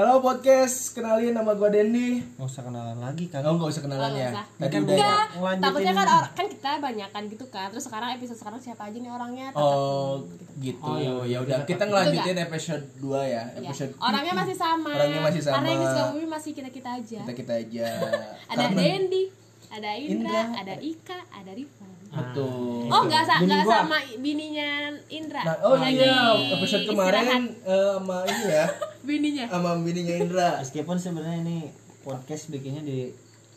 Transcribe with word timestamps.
Halo 0.00 0.16
podcast, 0.24 0.96
kenalin 0.96 1.36
nama 1.36 1.52
gua 1.52 1.68
Dendi. 1.68 2.24
Nggak 2.24 2.48
usah 2.48 2.64
kenalan 2.64 3.04
lagi 3.04 3.28
kan. 3.28 3.44
Oh, 3.44 3.60
nggak 3.60 3.68
usah 3.68 3.84
kenalan 3.84 4.08
Oh, 4.08 4.16
ya. 4.16 4.32
usah. 4.32 4.44
Tadi 4.56 4.72
Kan 4.72 4.80
udah. 4.80 4.88
ya? 4.88 4.96
Enggak, 4.96 5.26
Lanjutin. 5.36 5.60
takutnya 5.60 5.92
kan 5.92 6.06
or- 6.08 6.30
kan 6.32 6.46
kita 6.48 6.70
banyakan 6.80 7.22
gitu 7.28 7.44
kan. 7.52 7.66
Terus 7.68 7.84
sekarang 7.84 8.08
episode 8.16 8.38
sekarang 8.40 8.60
siapa 8.64 8.88
aja 8.88 8.96
nih 8.96 9.12
orangnya? 9.12 9.46
Tetap 9.52 9.60
Oh, 9.60 10.24
gitu. 10.24 10.40
gitu. 10.72 10.80
Oh, 10.80 10.96
iya. 10.96 11.12
ya 11.28 11.38
udah, 11.44 11.58
kita 11.68 11.84
ngelanjutin 11.84 12.38
episode 12.40 12.84
2 12.96 13.20
ya. 13.20 13.44
Ya. 13.52 13.60
Episode 13.60 13.92
Orangnya 14.00 14.32
masih 14.32 14.56
sama. 14.64 14.88
Orangnya 14.88 15.20
masih 15.20 15.40
sama. 15.44 15.54
Karena 15.60 15.68
yang 15.68 15.80
di 15.84 15.88
Sukabumi 15.92 16.26
masih 16.32 16.50
kita 16.56 16.70
kita 16.72 16.90
aja. 16.96 17.18
kita 17.20 17.32
kita 17.36 17.52
aja. 17.60 17.86
Ada 18.56 18.56
Karena- 18.56 18.80
Dendi, 18.80 19.22
ada 19.68 19.90
Indra, 19.94 20.16
Indra. 20.16 20.42
ada 20.56 20.74
Ika, 20.80 21.18
ada 21.28 21.52
Rifan. 21.52 21.90
Betul. 22.08 22.88
Oh 22.88 23.02
nggak 23.04 23.22
sa 23.22 23.36
Bini 23.36 23.52
nggak 23.52 23.62
gua. 23.62 23.76
sama 23.76 23.98
bininya 24.16 24.70
Indra. 25.12 25.40
Nah, 25.44 25.56
oh 25.60 25.76
Lagi 25.76 25.94
iya, 25.94 26.56
episode 26.56 26.88
kemarin 26.88 27.52
eh, 27.60 27.90
sama 27.94 28.24
ini 28.24 28.46
ya. 28.48 28.66
bininya. 29.02 29.44
sama 29.48 29.76
bininya 29.78 30.14
Indra. 30.16 30.48
Meskipun 30.60 30.96
sebenarnya 30.96 31.40
ini 31.40 31.58
podcast 32.00 32.48
bikinnya 32.48 32.80
di 32.80 33.10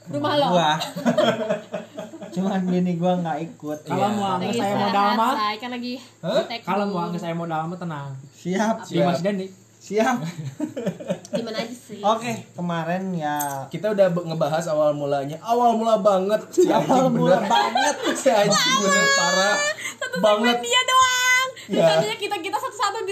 Rumah 0.03 0.35
lo. 0.35 0.47
gua. 0.51 0.71
Cuman 2.35 2.59
bini 2.65 2.99
gua 2.99 3.15
nggak 3.17 3.39
ikut. 3.45 3.79
Kalau 3.87 4.03
Iya. 4.03 4.09
mau 4.11 4.35
nggak 4.35 4.51
saya 4.51 4.75
mah, 5.15 5.33
say. 5.33 5.55
kan 5.55 5.69
lagi 5.71 5.93
kalau 6.59 6.85
mau 6.91 7.07
nggak 7.07 7.21
saya 7.21 7.35
modal 7.35 7.63
mah 7.65 7.79
tenang. 7.79 8.11
Siap. 8.33 8.75
Di 8.83 8.99
Mas 8.99 9.23
Dendi. 9.23 9.47
Siap. 9.83 10.15
gimana 11.35 11.59
aja 11.59 11.75
sih? 11.75 11.99
Oke, 11.99 12.31
kemarin 12.55 13.11
ya 13.11 13.67
Kita 13.67 13.91
udah 13.91 14.07
ngebahas 14.11 14.63
awal 14.71 14.95
mulanya. 14.95 15.35
Awal 15.43 15.75
mula 15.75 15.99
banget 15.99 16.39
si 16.51 16.71
Awal 16.71 17.11
mula 17.11 17.35
bener 17.35 17.51
banget. 17.51 17.95
Si 18.15 18.31
anjing 18.31 18.75
bener 18.79 19.05
parah. 19.13 19.55
Satu 19.99 20.17
banget. 20.23 20.55
dia 20.63 20.81
doang. 20.83 21.47
Ya. 21.67 21.85
Tadinya 21.95 22.15
kita 22.15 22.35
kita 22.39 22.57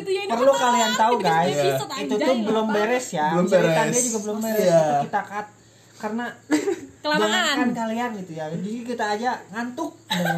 gitu 0.02 0.12
ya. 0.12 0.22
Ini 0.22 0.32
perlu 0.32 0.52
apa? 0.52 0.62
kalian 0.62 0.92
tahu 0.96 1.14
Kita 1.16 1.30
guys, 1.32 1.56
episode 1.56 1.92
itu 1.94 2.14
anjay, 2.14 2.28
tuh 2.28 2.36
belum 2.44 2.66
apa? 2.66 2.76
beres 2.76 3.08
ya. 3.12 3.28
Belum 3.32 3.46
Ceritanya 3.48 3.86
beres. 3.88 4.04
juga 4.04 4.20
belum 4.20 4.38
beres. 4.40 4.62
Iya. 4.62 4.82
Itu 4.82 4.96
kita 5.06 5.22
cut 5.24 5.48
karena 5.96 6.26
Kelamaan. 7.04 7.58
kalian 7.72 8.10
gitu 8.16 8.32
ya. 8.32 8.46
Jadi 8.48 8.72
kita 8.84 9.06
aja 9.12 9.30
ngantuk. 9.50 9.92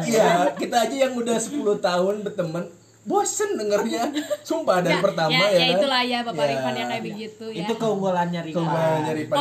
Iya, 0.04 0.28
kita 0.54 0.76
aja 0.80 0.96
yang 0.98 1.12
udah 1.14 1.36
10 1.36 1.52
tahun 1.78 2.14
berteman 2.22 2.64
bosen 3.02 3.50
dengernya. 3.54 4.08
Sumpah 4.40 4.80
dari 4.80 4.96
Ya, 4.96 5.02
pertama 5.02 5.28
ya, 5.30 5.44
ya. 5.44 5.48
ya 5.50 5.66
kan? 5.66 5.76
itulah 5.76 6.02
ya 6.02 6.18
Bapak 6.22 6.40
Ya. 6.42 6.50
Rifan 6.50 6.74
yang 6.74 6.88
kayak 6.88 7.04
begitu 7.04 7.46
ya. 7.46 7.60
Itu 7.60 7.72
keunggulannya 7.74 8.40
Rifan 8.42 8.64
Kalau 8.64 8.72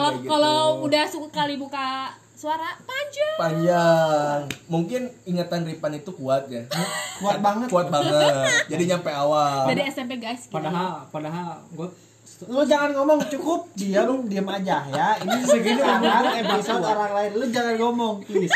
kayak 0.09 0.19
gitu. 0.19 0.27
kalau 0.27 0.57
udah 0.83 1.03
sekali 1.05 1.55
buka 1.55 1.87
suara 2.43 2.75
panjang. 2.83 3.35
panjang. 3.39 4.39
Mungkin 4.67 5.01
ingatan 5.23 5.63
Ripan 5.63 5.95
itu 5.95 6.11
kuat 6.11 6.51
ya. 6.51 6.67
Kuat 7.23 7.39
banget. 7.39 7.71
Kuat 7.71 7.87
banget. 7.87 8.67
Jadi 8.67 8.83
nyampe 8.91 9.07
awal. 9.15 9.71
Dari 9.71 9.87
SMP 9.87 10.19
guys. 10.19 10.51
gitu. 10.51 10.59
Padahal 10.59 11.07
padahal 11.07 11.63
gue 11.71 11.87
Lu 12.43 12.63
jangan 12.67 12.91
ngomong 12.91 13.19
cukup, 13.31 13.71
diam, 13.75 14.27
diam 14.27 14.47
aja 14.51 14.83
ya. 14.91 15.15
Ini 15.23 15.43
segini 15.47 15.79
orang 15.79 16.43
episode 16.43 16.83
orang 16.83 17.11
lain. 17.15 17.31
Lu 17.39 17.45
jangan 17.47 17.75
ngomong, 17.79 18.15
please. 18.27 18.51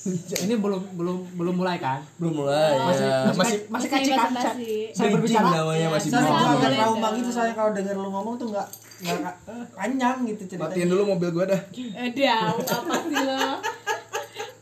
ini 0.44 0.54
belum 0.54 0.82
belum 0.94 1.16
belum 1.34 1.54
mulai 1.54 1.76
kan? 1.76 2.00
belum 2.16 2.32
mulai 2.38 2.72
Masih 2.80 3.04
ya. 3.04 3.18
masih 3.30 3.56
masih 3.68 3.88
kecil 3.90 4.14
kan? 4.14 4.30
basa-basi. 4.30 4.72
Saya 4.90 5.08
berbicara. 5.12 5.48
namanya 5.50 5.88
masih 5.90 6.08
Ya, 6.08 6.16
gua 6.16 6.24
bridging. 6.24 6.56
agak 6.56 6.70
trauma 6.74 6.98
dong. 7.02 7.16
gitu 7.16 7.30
soalnya 7.30 7.54
kalau 7.54 7.70
denger 7.70 7.94
lu 7.94 8.08
ngomong 8.08 8.34
tuh 8.34 8.46
nggak 8.48 8.68
nggak 9.00 9.34
panjang 9.72 10.16
gitu 10.26 10.42
ceritanya. 10.46 10.70
Matiin 10.70 10.88
dulu 10.88 11.02
mobil 11.06 11.28
gua 11.30 11.44
dah. 11.46 11.60
Eh 11.74 12.08
dia 12.10 12.34
apa 12.46 12.62
sih 13.02 13.18
lo? 13.18 13.40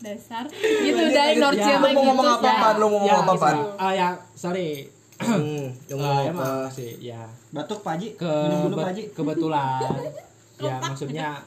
Dasar. 0.01 0.45
Gitu 0.51 1.03
dari 1.09 1.35
Norcia 1.37 1.67
Ya, 1.69 1.77
Lu 1.77 1.89
mau 1.89 2.03
ngomong 2.05 2.23
gitu, 2.25 2.37
apa, 2.37 2.47
Say. 2.49 2.59
Pan? 2.61 2.75
Lu 2.75 2.87
mau 2.87 2.99
ngomong 2.99 3.21
apa, 3.21 3.33
gitu. 3.33 3.43
Pan? 3.43 3.57
Ah 3.77 3.93
ya, 3.93 4.09
sorry. 4.33 4.69
Hmm, 5.19 5.67
yang 5.85 5.91
Eh, 5.91 5.95
ngomong 5.97 6.27
emang 6.29 6.55
apa? 6.63 6.71
sih 6.71 6.95
ya 7.01 7.19
Batuk 7.51 7.83
Pak 7.83 7.95
Haji, 7.95 8.09
ke 8.15 8.23
minum 8.23 8.71
dulu 8.71 8.79
kebetulan 9.11 9.83
ya 10.57 10.75
maksudnya 10.81 11.43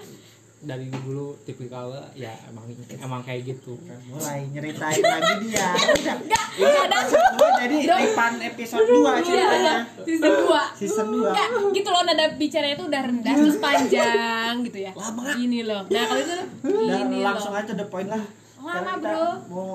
dari 0.61 0.85
dulu 0.87 1.33
tipikal 1.41 1.89
ya 2.13 2.29
emang 2.45 2.69
emang 2.93 3.21
kayak 3.21 3.49
gitu 3.49 3.81
Mulai 4.05 4.45
nyeritain 4.47 5.01
lagi 5.01 5.33
dia. 5.43 5.73
Udah. 5.73 6.17
Enggak, 6.21 6.45
ada 6.85 6.97
Gua 7.33 7.49
jadi 7.57 7.77
Ripan 7.81 8.33
episode 8.37 8.85
2 8.85 9.25
ceritanya. 9.25 9.75
season 10.05 10.33
2. 10.45 10.77
Season 10.77 11.07
2. 11.09 11.17
Enggak, 11.25 11.47
gitu 11.73 11.89
loh 11.89 12.01
nada 12.03 12.25
bicaranya 12.37 12.75
itu 12.75 12.85
udah 12.85 13.01
rendah 13.01 13.33
terus 13.33 13.57
panjang 13.57 14.53
gitu 14.61 14.77
ya. 14.79 14.91
Gini 15.33 15.59
loh. 15.63 15.81
Nah, 15.87 16.03
kalau 16.03 16.21
itu 16.21 16.35
gini 16.61 17.17
langsung 17.19 17.53
aja 17.53 17.73
the 17.73 17.87
point 17.87 18.05
lah. 18.05 18.21
Lama, 18.61 18.93
bro. 19.01 19.25
Mau 19.47 19.69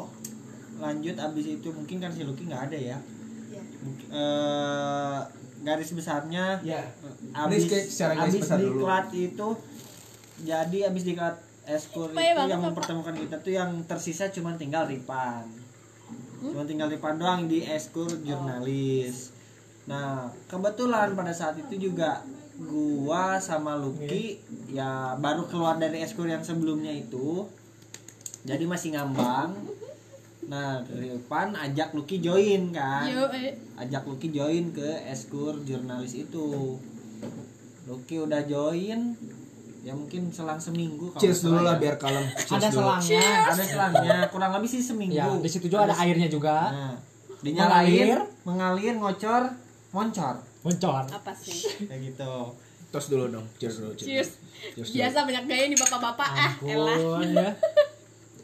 lanjut 0.76 1.16
abis 1.16 1.46
itu 1.52 1.68
mungkin 1.68 1.98
kan 1.98 2.10
si 2.10 2.22
Lucky 2.22 2.46
nggak 2.46 2.70
ada 2.70 2.78
ya. 2.78 2.98
Iya. 3.48 3.62
Eh, 4.08 5.18
garis 5.58 5.90
besarnya 5.90 6.60
Ya. 6.62 6.78
abis, 7.34 7.64
Ini 7.64 7.70
kayak 7.72 7.86
secara 7.88 8.12
garis 8.14 8.30
abis 8.30 8.42
besar 8.44 8.58
dulu. 8.60 8.70
diklat 8.78 9.06
itu 9.10 9.48
jadi 10.44 10.92
abis 10.92 11.04
diklat 11.08 11.36
eskur 11.66 12.12
Supaya 12.12 12.32
itu 12.32 12.38
banget, 12.38 12.52
yang 12.52 12.62
mempertemukan 12.62 13.16
kita 13.16 13.36
tuh 13.42 13.52
yang 13.52 13.70
tersisa 13.84 14.30
cuma 14.30 14.54
tinggal 14.54 14.86
Ripan. 14.86 15.44
Hmm? 16.36 16.52
cuma 16.52 16.64
tinggal 16.68 16.88
Ripan 16.92 17.16
doang 17.16 17.42
di 17.50 17.64
eskur 17.64 18.08
jurnalis. 18.22 19.32
Nah 19.90 20.30
kebetulan 20.46 21.16
pada 21.16 21.32
saat 21.34 21.58
itu 21.58 21.90
juga 21.90 22.22
gua 22.56 23.36
sama 23.42 23.76
Lucky 23.76 24.40
ya 24.72 25.16
baru 25.20 25.44
keluar 25.48 25.76
dari 25.76 26.04
eskur 26.04 26.28
yang 26.28 26.44
sebelumnya 26.44 26.92
itu. 26.92 27.48
Jadi 28.46 28.64
masih 28.68 28.94
ngambang. 28.94 29.56
Nah 30.46 30.86
Ripan 30.86 31.58
ajak 31.58 31.96
Lucky 31.96 32.22
join 32.22 32.70
kan? 32.70 33.10
Yo, 33.10 33.26
eh. 33.34 33.58
ajak 33.74 34.06
Lucky 34.06 34.30
join 34.30 34.70
ke 34.70 35.02
eskur 35.10 35.58
jurnalis 35.66 36.14
itu. 36.14 36.78
Lucky 37.90 38.22
udah 38.22 38.46
join 38.46 39.18
ya 39.86 39.94
mungkin 39.94 40.34
selang 40.34 40.58
seminggu 40.58 41.14
kalau 41.14 41.22
Cheers 41.22 41.46
dulu 41.46 41.62
lah 41.62 41.78
ya. 41.78 41.82
biar 41.86 41.94
kalem. 41.94 42.26
Cheers 42.34 42.58
ada 42.58 42.68
selangnya 42.74 43.22
ada 43.46 43.62
selangnya 43.62 44.18
kurang 44.34 44.50
lebih 44.58 44.66
sih 44.66 44.82
seminggu 44.82 45.14
ya 45.14 45.30
di 45.38 45.46
situ 45.46 45.70
juga 45.70 45.86
ada 45.86 45.94
airnya 46.02 46.26
juga 46.26 46.74
nah, 46.74 46.94
dinyalain 47.38 47.86
Mengalir. 47.86 48.18
mengalir 48.42 48.94
ngocor 48.98 49.42
moncor 49.94 50.34
muncul 50.66 51.06
Apa 51.06 51.30
sih? 51.38 51.70
kayak 51.88 52.02
gitu 52.02 52.34
Tos 52.86 53.10
dulu 53.10 53.26
dong. 53.30 53.46
Cheers 53.58 53.82
dulu. 53.82 53.92
Cheers. 53.98 54.30
Cheers 54.74 54.88
dulu. 54.90 54.94
Biasa 54.94 55.18
banyak 55.26 55.44
gaya 55.50 55.64
nih 55.70 55.78
bapak-bapak 55.78 56.30
ah, 56.34 56.52
elah. 56.62 57.18
ya 57.22 57.50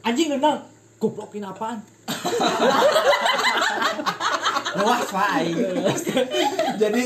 anjing 0.03 0.35
nendang 0.35 0.59
goplokin 0.99 1.47
apaan 1.47 1.79
luas 4.83 5.07
pak 5.11 5.31
jadi 6.83 7.03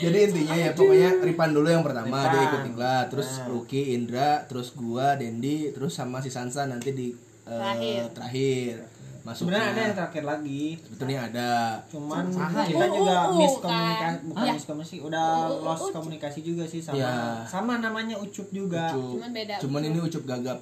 jadi 0.00 0.18
intinya 0.24 0.54
ya 0.56 0.70
pokoknya 0.72 1.10
Ripan 1.20 1.50
dulu 1.50 1.68
yang 1.68 1.82
pertama 1.82 2.06
Ripan. 2.16 2.30
dia 2.30 2.42
ikut 2.44 2.60
tinggal 2.64 3.00
terus 3.06 3.28
Nah. 3.36 3.46
Lucky 3.50 3.82
Indra 3.92 4.30
terus 4.44 4.68
gua 4.72 5.14
Dendi 5.14 5.56
terus 5.70 5.92
sama 5.92 6.18
si 6.18 6.28
Sansa 6.28 6.64
nanti 6.64 6.90
di 6.90 7.08
eh, 7.10 7.48
Terakhir. 7.48 8.02
terakhir 8.12 8.74
masuk 9.20 9.44
sebenarnya 9.44 9.68
ada 9.68 9.80
yang 9.82 9.94
terakhir 9.94 10.24
lagi 10.24 10.64
sebetulnya 10.80 11.18
ada 11.22 11.50
cuman 11.86 12.24
Saha 12.28 12.60
ya? 12.60 12.64
kita 12.66 12.86
juga 12.88 13.12
Uh, 13.12 13.20
uh, 13.20 13.28
uh, 13.28 13.36
miskomunikasi 13.36 13.98
kan? 13.98 14.14
bukan 14.22 14.40
Ya. 14.40 14.52
miskomunikasi 14.54 14.96
udah 15.00 15.26
Uh, 15.26 15.36
uh, 15.36 15.48
uh, 15.50 15.60
lost 15.62 15.82
Ucup. 15.82 15.94
komunikasi 15.94 16.38
juga 16.40 16.64
sih 16.64 16.80
sama 16.80 16.96
Ya. 16.96 17.12
sama 17.44 17.72
namanya 17.76 18.16
ucup 18.16 18.46
juga 18.48 18.88
Ucup. 18.90 19.12
Cuman 19.14 19.30
beda. 19.30 19.54
cuman 19.58 19.82
ini 19.84 19.98
ucup 19.98 20.22
gagap 20.24 20.58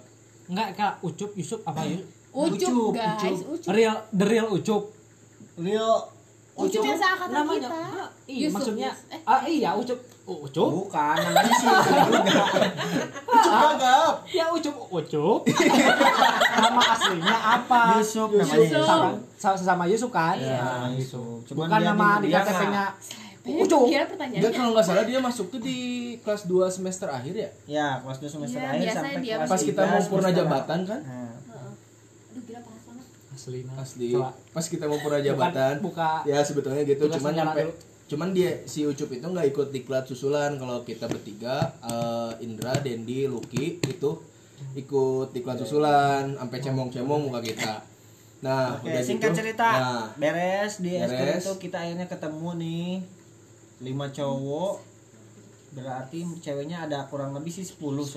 enggak 0.46 0.68
kak 0.72 0.92
ucup 1.00 1.30
yusuf 1.32 1.60
apa 1.62 1.80
ya 1.80 1.98
Ucup, 2.32 2.52
Ucup, 2.52 2.92
guys, 2.92 3.38
ucup. 3.38 3.54
ucup. 3.56 3.70
real 3.70 3.96
the 4.10 4.24
real 4.24 4.48
ucup 4.50 4.82
Leo 5.56 5.88
Ucup 6.56 6.82
yang 6.82 6.96
seangkatan 6.96 7.36
namanya 7.36 7.60
kita. 7.62 7.76
Ah, 7.76 8.08
iya 8.26 8.40
Yusuf, 8.42 8.54
maksudnya 8.56 8.90
eh. 9.06 9.20
ah 9.24 9.40
iya 9.44 9.70
ucup 9.72 9.98
Oh, 10.26 10.42
ucup? 10.42 10.68
Bukan 10.82 11.14
namanya 11.14 11.52
sih 11.54 11.66
Yusuf 11.68 11.86
juga. 11.86 12.44
Ucup 13.30 13.52
gagap 13.52 14.14
ya 14.26 14.44
ucup 14.50 14.74
ucup. 14.90 15.40
Nama 15.46 16.82
aslinya 16.90 17.36
apa? 17.54 17.80
Yusuf 17.94 18.28
Yusuf. 18.28 18.50
Namanya 18.50 18.80
sama, 18.82 19.06
sama, 19.36 19.56
sama 19.56 19.84
Yusuf 19.86 20.10
kan? 20.10 20.34
Ya, 20.34 20.58
ya, 20.58 20.90
Yusuf. 20.90 21.46
Cuman 21.46 21.68
bukan 21.68 21.78
dia 21.78 21.88
nama 21.88 22.08
di- 22.18 22.26
dia 22.26 22.40
KTP-nya 22.40 22.84
Ucup. 23.46 23.62
ucup. 23.62 23.86
Kira 23.86 24.04
pertanyaannya. 24.08 24.50
kalau 24.50 24.70
nggak 24.72 24.82
salah 24.84 25.04
dia 25.04 25.18
masuk 25.20 25.46
tuh 25.46 25.60
di 25.60 25.78
kelas 26.18 26.42
2 26.44 26.66
semester 26.68 27.06
akhir 27.08 27.34
ya? 27.36 27.50
Ya, 27.70 27.88
kelas 28.00 28.18
2 28.18 28.26
semester 28.28 28.58
Iya, 28.58 28.70
akhir 28.72 28.86
sampai 28.90 29.20
dia 29.20 29.34
kelas 29.36 29.46
pas 29.46 29.60
kita 29.62 29.82
mau 29.84 30.00
purna 30.02 30.30
jabatan 30.32 30.78
kan? 30.82 31.00
Nah, 31.00 31.30
Heeh. 31.46 31.70
Aduh, 32.32 32.42
gila 32.42 32.60
panas 32.60 32.82
banget. 32.82 33.06
Asli 33.36 33.60
nah. 33.62 33.76
asli 33.78 34.08
Coba. 34.10 34.32
pas 34.50 34.64
kita 34.64 34.88
mau 34.88 34.96
purna 34.96 35.20
jabatan 35.20 35.74
buka 35.78 36.24
ya 36.24 36.40
sebetulnya 36.40 36.82
gitu 36.82 37.04
cuman 37.12 37.32
nyampe 37.36 37.62
dulu. 37.62 37.72
cuman 38.06 38.28
dia 38.32 38.50
si 38.64 38.82
Ucup 38.82 39.12
itu 39.12 39.22
nggak 39.22 39.52
ikut 39.52 39.68
diklat 39.70 40.08
susulan 40.08 40.56
kalau 40.56 40.80
kita 40.82 41.04
bertiga 41.04 41.76
eh, 41.84 42.32
Indra 42.40 42.72
Dendi 42.80 43.28
Lucky 43.28 43.76
itu 43.78 44.10
ikut 44.72 45.28
diklat 45.30 45.60
susulan 45.60 46.32
sampai 46.32 46.58
cemong-cemong 46.58 47.28
muka 47.28 47.44
kita 47.44 47.84
nah 48.36 48.72
Oke, 48.72 48.88
udah 48.88 49.02
singkat 49.02 49.32
gitu, 49.32 49.38
cerita. 49.42 49.68
nah 49.68 50.04
Beres 50.14 50.80
di 50.80 50.96
Beres. 50.96 51.40
itu 51.40 51.52
kita 51.58 51.76
akhirnya 51.78 52.04
ketemu 52.04 52.48
nih 52.56 52.88
lima 53.80 54.08
cowok 54.08 54.96
berarti 55.72 56.24
ceweknya 56.40 56.88
ada 56.88 57.04
kurang 57.04 57.36
lebih 57.36 57.52
sih 57.52 57.60
10 57.60 57.76
10 57.76 58.16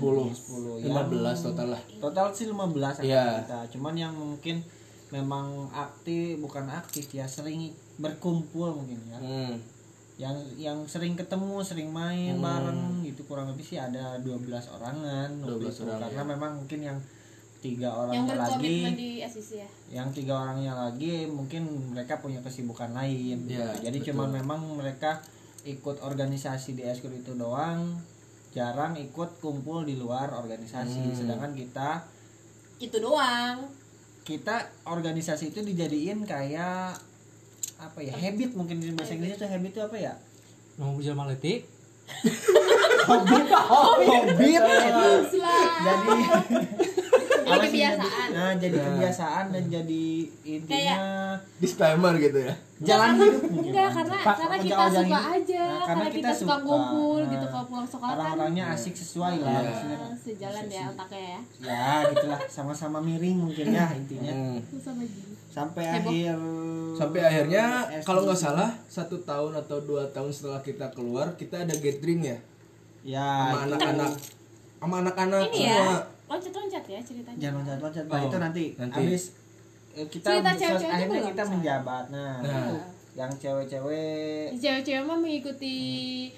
10 0.79 0.87
15 0.87 0.87
total 1.43 1.67
lah 1.75 1.81
total 1.99 2.31
sih 2.31 2.47
15 2.47 2.55
angkatan 2.55 3.03
Iya. 3.03 3.43
kita 3.43 3.59
cuman 3.75 3.93
yang 3.95 4.13
mungkin 4.15 4.63
memang 5.09 5.45
aktif 5.69 6.37
bukan 6.37 6.65
aktif 6.67 7.09
ya 7.09 7.25
sering 7.25 7.69
berkumpul 7.97 8.73
mungkin 8.73 8.99
ya 9.05 9.17
hmm. 9.17 9.53
yang 10.15 10.35
yang 10.55 10.77
sering 10.85 11.15
ketemu 11.15 11.59
sering 11.61 11.89
main 11.89 12.35
Hmm. 12.35 12.43
bareng 12.43 12.81
gitu 13.03 13.25
kurang 13.25 13.49
lebih 13.49 13.63
sih 13.63 13.77
ada 13.77 14.19
12 14.19 14.45
orangan 14.69 15.29
waktu 15.39 15.59
12 15.59 15.71
itu. 15.71 15.81
orang, 15.83 15.99
karena 16.05 16.21
ya. 16.21 16.29
memang 16.29 16.51
mungkin 16.57 16.79
yang 16.83 16.99
tiga 17.59 17.87
yang 17.87 17.99
orangnya 17.99 18.33
berkomitmen 18.37 18.55
lagi 18.87 18.95
di 18.95 19.09
SCC 19.19 19.51
ya 19.57 19.69
yang 19.91 20.07
tiga 20.09 20.33
orangnya 20.37 20.73
lagi 20.77 21.27
mungkin 21.27 21.61
mereka 21.91 22.15
punya 22.17 22.39
kesibukan 22.39 22.91
lain 22.91 23.43
Ya, 23.45 23.75
jadi 23.75 23.97
betul. 23.97 24.07
cuman 24.13 24.29
memang 24.33 24.59
mereka 24.75 25.19
ikut 25.61 25.99
organisasi 25.99 26.73
di 26.73 26.83
eskul 26.83 27.11
itu 27.11 27.35
doang 27.35 27.99
jarang 28.49 28.95
ikut 28.95 29.39
kumpul 29.39 29.83
di 29.83 29.93
luar 29.93 30.31
organisasi 30.31 31.01
Hmm. 31.01 31.15
sedangkan 31.15 31.51
kita 31.51 31.89
itu 32.79 32.95
doang 32.95 33.67
kita 34.29 34.69
organisasi 34.85 35.49
itu 35.49 35.65
dijadiin 35.65 36.21
kayak 36.29 36.93
apa 37.81 37.99
ya 38.05 38.13
habit 38.13 38.53
mungkin 38.53 38.77
di 38.77 38.93
bahasa 38.93 39.17
Inggrisnya 39.17 39.41
tuh 39.41 39.49
habit 39.49 39.73
itu 39.73 39.81
apa 39.81 39.97
ya? 39.97 40.13
Mau 40.77 40.93
hobbit 43.09 43.49
hobbit 43.53 44.61
Bagus 44.61 45.31
lah 45.37 45.65
jadi 45.81 46.17
Jadi 47.51 47.67
kebiasaan. 47.67 47.99
jadi- 47.99 48.31
nah 48.31 48.51
jadi 48.55 48.75
Nah. 48.75 48.85
kebiasaan 48.87 49.45
dan 49.49 49.63
jadi 49.67 50.05
intinya 50.43 50.97
disclaimer 51.57 52.13
gitu 52.17 52.39
ya? 52.39 52.53
Jalan 52.79 53.11
hidup 53.13 53.43
mungkin 53.45 53.71
Enggak 53.71 53.89
karena 53.91 54.17
Pak, 54.21 54.35
karena 54.37 54.55
kita 54.57 54.71
jalan 54.71 54.91
suka 54.93 55.03
hidup? 55.19 55.35
aja 55.35 55.63
Nah, 55.65 55.83
karena, 55.83 56.05
kita, 56.09 56.29
suka 56.31 56.55
ngumpul 56.61 57.19
Nah, 57.19 57.29
gitu 57.29 57.45
kalau 57.45 57.65
pulang 57.65 57.83
sekolah 57.85 58.07
kan 58.09 58.19
orang-orangnya 58.23 58.65
asik 58.71 58.95
sesuai 58.95 59.35
lah 59.37 59.51
maksudnya. 59.61 59.97
eh, 59.99 60.15
sejalan 60.15 60.65
ya 60.65 60.83
otaknya 60.87 61.19
ya. 61.19 61.39
Ya 61.59 61.83
gitulah. 62.07 62.39
Sama-sama 62.47 62.97
miring 62.99 63.37
mungkin 63.41 63.65
ya 63.69 63.87
intinya. 63.91 64.31
Hmm. 64.31 64.57
Sama 64.75 65.01
gini 65.01 65.27
sampai 65.49 65.81
akhir 65.83 66.37
sampai 66.93 67.19
akhirnya 67.21 67.63
kalau 67.99 68.21
nggak 68.21 68.37
salah 68.37 68.69
satu 68.87 69.17
tahun 69.19 69.57
atau 69.57 69.81
dua 69.81 70.05
tahun 70.07 70.29
setelah 70.29 70.61
kita 70.61 70.87
keluar 70.89 71.33
kita 71.35 71.65
ada 71.65 71.73
gathering 71.75 72.21
ya? 72.23 72.37
Ya 73.01 73.27
sama 73.49 73.65
anak-anak. 73.65 74.11
sama 74.77 74.95
anak-anak 75.01 75.41
ya. 75.49 75.75
semua 75.75 75.95
loncat-loncat 76.29 76.83
ya 76.85 76.99
ceritanya 77.01 77.39
jangan 77.39 77.57
loncat-loncat 77.59 78.03
Pak. 78.05 78.13
Oh, 78.13 78.21
itu 78.23 78.37
nanti, 78.37 78.65
nanti. 78.75 78.95
habis 78.95 79.23
eh, 79.91 80.05
kita 80.07 80.27
Cerita 80.29 80.51
cewek-ceweknya 80.53 80.93
akhirnya 80.95 81.09
belum, 81.17 81.29
kita 81.31 81.43
menjabat 81.47 82.03
nah, 82.07 82.33
Nah. 82.37 82.53
itu 82.61 82.77
yang 83.11 83.31
cewek-cewek 83.33 84.45
cewek-cewek 84.55 85.03
mah 85.03 85.17
mengikuti 85.17 85.77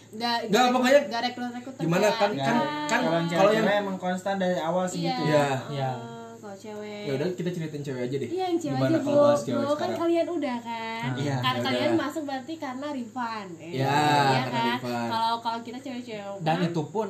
nggak 0.09 0.37
Nggak, 0.47 0.65
pokoknya 0.71 0.99
nggak 1.05 1.21
rekrut 1.25 1.51
rekrut 1.53 1.73
gimana, 1.77 2.07
kan- 2.09 2.31
kan- 2.31 2.63
kan- 2.87 2.87
kalau 2.89 3.11
yang 3.13 3.27
kalau 3.29 3.51
yang- 3.51 3.61
cewek 3.61 3.75
emang 3.77 3.97
konstan 3.97 4.35
dari 4.37 4.57
awal 4.57 4.85
sih 4.85 4.99
iya 5.01 5.11
gitu 5.11 5.23
Iya. 5.27 5.45
Iya. 5.69 5.91
eh, 5.91 6.20
kalau 6.51 6.63
cewek 6.67 7.03
ya 7.07 7.11
udah 7.15 7.27
kita 7.31 7.49
ceritain 7.49 7.79
cewek 7.81 8.01
aja 8.03 8.15
deh 8.17 8.27
Iya 8.27 8.43
yang 8.43 8.59
cewek 8.59 8.75
gimana 8.75 8.91
aja 8.91 8.99
kalau 8.99 9.23
bahas 9.23 9.39
cewek 9.39 9.55
kan 9.55 9.71
sekarang 9.71 9.95
kalian 9.97 10.27
udah 10.27 10.57
kan, 10.59 11.09
Iya, 11.15 11.35
Kan 11.37 11.53
ya 11.55 11.61
kalian 11.63 11.87
udah. 11.87 12.01
masuk 12.03 12.23
berarti 12.27 12.53
karena 12.57 12.87
Rifan, 12.91 13.47
eh, 13.55 13.71
Ya, 13.71 13.87
iya 13.87 14.41
karena 14.43 14.51
kan. 14.51 14.67
Rifan. 14.75 15.07
Kalau 15.07 15.33
kalau 15.39 15.59
kita 15.63 15.79
cewek-cewek, 15.79 16.43
dan 16.43 16.57
kan, 16.57 16.67
itu 16.67 16.81
pun 16.85 17.09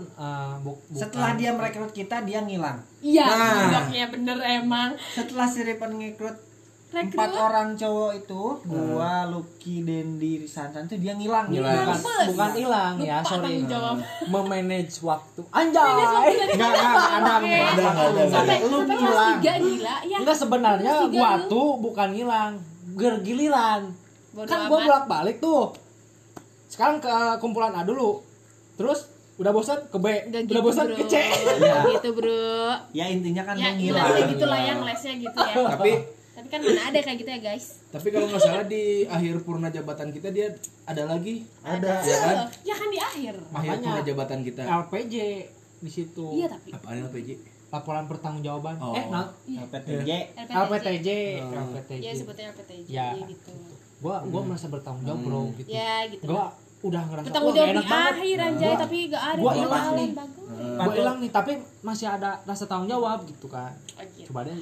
bu- 0.60 0.78
bukan 0.78 0.94
setelah 0.94 1.32
dia 1.34 1.52
merekrut 1.52 1.90
kita 1.92 2.22
dia 2.22 2.40
ngilang 2.40 2.78
iya, 3.02 3.26
Nah. 3.26 3.50
gobloknya 3.58 4.06
bener 4.08 4.38
emang. 4.54 4.90
setelah 5.10 5.48
si 5.50 5.66
ngerekrut 5.66 5.90
Rekrut. 5.98 6.38
Empat 6.92 7.32
orang 7.32 7.72
cowok 7.74 8.12
itu 8.18 8.42
gua 8.62 9.24
Lucky 9.26 9.80
Dendi 9.82 10.44
Sansan 10.44 10.84
tuh 10.86 11.00
dia 11.00 11.16
ngilang. 11.16 11.48
Ngilang. 11.48 11.88
bukan 11.94 12.26
bukan 12.30 12.52
hilang 12.54 12.94
ya 13.00 13.18
Lupa 13.18 13.32
sorry. 13.32 13.64
jawab. 13.64 13.96
memanage 14.28 14.96
waktu. 15.02 15.42
Anjay! 15.50 15.88
Enggak, 16.52 16.72
enggak, 16.74 17.08
ada 17.16 17.32
Ada, 17.40 17.84
ada, 18.36 18.56
Lu 18.68 18.78
hilang. 18.84 19.36
ya. 19.40 20.18
enggak 20.20 20.36
sebenarnya 20.36 20.94
gua 21.08 21.48
tuh 21.48 21.80
bukan 21.80 22.12
hilang 22.12 22.60
gergiliran. 22.94 23.88
Kan 24.44 24.60
gua 24.68 24.80
bolak 24.84 25.06
balik 25.08 25.40
tuh. 25.40 25.72
Sekarang 26.68 27.00
ke 27.00 27.12
kumpulan 27.38 27.72
A 27.72 27.84
dulu. 27.84 28.20
Terus 28.76 29.08
udah 29.36 29.50
bosan 29.50 29.80
ke 29.88 29.98
B. 29.98 30.06
Nggak 30.28 30.44
udah 30.44 30.44
gitu, 30.46 30.60
bosan 30.62 30.86
bro. 30.86 30.98
ke 30.98 31.06
C. 31.08 31.16
Nggak 31.56 31.80
gitu 31.90 32.10
bro. 32.14 32.68
ya 32.92 33.06
intinya 33.08 33.44
kan 33.44 33.56
Ya 33.56 33.72
ngilang. 33.72 34.28
gitu 34.28 34.44
lah 34.44 34.60
ya, 34.60 34.74
ngelesnya 34.76 35.14
gitu 35.18 35.38
ya. 35.40 35.56
Tapi 35.72 35.92
kan 36.52 36.60
mana 36.60 36.82
ada 36.86 37.00
kayak 37.00 37.18
gitu 37.18 37.30
ya 37.30 37.40
guys. 37.42 37.66
tapi 37.88 38.08
kalau 38.08 38.28
nggak 38.28 38.42
salah 38.42 38.66
di 38.66 38.84
akhir 39.06 39.36
purna 39.42 39.68
jabatan 39.68 40.12
kita 40.12 40.30
dia 40.30 40.52
ada 40.84 41.04
lagi 41.06 41.48
ada 41.62 42.00
ya 42.02 42.18
kan 42.20 42.36
Ya 42.62 42.76
kan 42.76 42.88
di 42.88 43.00
akhir. 43.00 43.34
akhir 43.34 43.50
Makanya. 43.50 43.80
purna 43.82 44.02
jabatan 44.04 44.40
kita 44.42 44.62
LPJ 44.62 45.16
di 45.80 45.90
situ 45.90 46.28
Iya 46.36 46.48
tapi 46.48 46.70
apaan 46.72 47.02
LPJ 47.04 47.30
laporan 47.70 48.04
pertanggungjawaban 48.06 48.76
Oh. 48.78 48.92
eh 48.92 49.06
nah 49.08 49.32
LPTJ 49.48 50.10
LPTJ. 50.44 51.08
LPTJ 51.42 52.02
Ya 52.02 52.12
sebutnya 52.14 52.46
LPTJ 52.52 52.88
Ya. 52.88 53.16
gitu. 53.18 53.56
gua 53.98 54.20
gua 54.24 54.42
merasa 54.44 54.68
bertanggung 54.68 55.06
jawab 55.06 55.22
bro 55.22 55.42
gitu 55.56 55.70
Ya 55.70 56.04
gitu. 56.06 56.28
gua 56.28 56.52
udah 56.82 57.02
ngerasa 57.04 57.26
Bertanggung 57.28 57.54
jawab 57.54 57.70
enak 57.70 57.80
di 57.80 57.88
banget 57.88 58.12
akhir 58.12 58.38
anjay 58.42 58.68
Gua- 58.68 58.82
tapi 58.82 58.98
gak 59.08 59.24
ada 59.24 59.40
gua 59.40 59.52
hilang 59.54 59.86
nih. 59.94 60.10
bagus. 60.12 60.46
gua 60.76 60.92
hilang 60.92 61.18
nih 61.18 61.32
tapi 61.32 61.52
masih 61.82 62.08
ada 62.10 62.30
rasa 62.44 62.66
tanggung 62.66 62.90
jawab 62.90 63.20
gitu 63.24 63.48
kan 63.48 63.72
Oh, 63.94 64.04
gitu. 64.12 64.28
coba 64.28 64.42
deh 64.44 64.58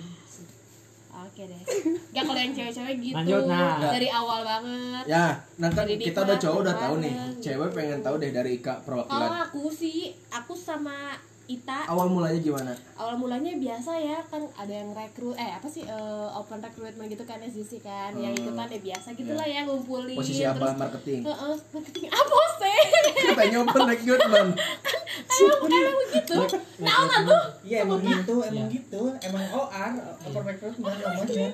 Oke 1.22 1.44
deh. 1.46 1.62
Gak 2.10 2.24
kalau 2.24 2.40
yang 2.40 2.52
cewek-cewek 2.52 2.96
gitu. 3.02 3.16
Lanjut, 3.16 3.44
nah. 3.46 3.78
Dari 3.82 4.08
awal 4.08 4.40
banget. 4.42 5.04
ya 5.06 5.26
nah 5.56 5.70
kan 5.70 5.86
kita 5.86 6.20
udah 6.22 6.38
cowok 6.38 6.60
udah 6.62 6.76
tahu 6.78 6.94
nih. 7.00 7.14
cewek 7.38 7.70
pengen 7.72 8.00
tahu 8.00 8.16
deh 8.18 8.32
dari 8.32 8.52
Ika 8.56 8.80
Kalau 8.80 9.04
perwakilan 9.04 9.32
aku 9.44 9.64
sih, 9.70 9.98
aku 10.30 10.54
sama 10.54 11.18
Ita. 11.46 11.82
Awal 11.88 12.06
mulanya 12.08 12.38
gimana? 12.38 12.70
Awal 12.94 13.18
mulanya 13.18 13.50
biasa 13.52 13.98
ya 13.98 14.22
kan 14.24 14.46
ada 14.54 14.70
yang 14.70 14.94
rekrut 14.94 15.34
eh 15.34 15.50
apa 15.50 15.66
sih 15.66 15.82
eh, 15.82 16.28
open 16.32 16.62
recruitment 16.62 17.10
gitu 17.10 17.26
kan 17.26 17.42
SDC 17.42 17.82
kan 17.82 18.14
yang 18.14 18.30
Hmm. 18.30 18.42
ikutan 18.46 18.70
ya 18.70 18.80
biasa 18.80 19.08
gitulah 19.14 19.42
ya 19.44 19.66
ngumpulin 19.66 20.14
posisi 20.14 20.46
apa 20.46 20.62
terus 20.62 20.78
marketing? 20.78 21.20
Heeh, 21.26 21.56
marketing. 21.74 22.06
Apa 22.08 22.38
sih 22.56 22.80
katanya 23.26 23.58
open 23.60 23.82
recruitment 23.84 24.50
emang 25.28 25.70
emang 25.70 25.96
begitu 26.08 26.36
nah 26.80 26.96
nggak 27.04 27.22
tuh. 27.28 27.44
iya 27.68 27.78
emang 27.84 28.00
gitu 28.00 28.36
emang 28.40 28.68
gitu. 28.72 29.02
Emang 29.20 29.44
OR 29.52 29.92
open 30.24 30.44
recruitment 30.48 30.96
namanya 30.96 31.48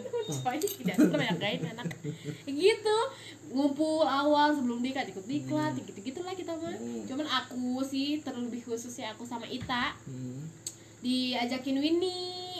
tidak 0.70 0.96
suka 1.02 1.16
banyak 1.18 1.38
gain 1.42 1.62
anak. 1.66 1.88
Gitu. 2.46 2.98
Ngumpul 3.50 4.06
awal 4.06 4.54
sebelum 4.54 4.86
dikat 4.86 5.10
ikut 5.10 5.26
diklat 5.26 5.74
gitu 5.76 6.00
gitulah 6.00 6.34
kita 6.38 6.54
mah. 6.54 6.78
Cuman 7.10 7.28
aku 7.28 7.82
sih 7.82 8.22
terlebih 8.22 8.62
khususnya 8.62 9.18
aku 9.18 9.26
sama 9.26 9.50
Ita 9.50 9.98
diajakin 11.06 11.78
Winnie 11.78 12.55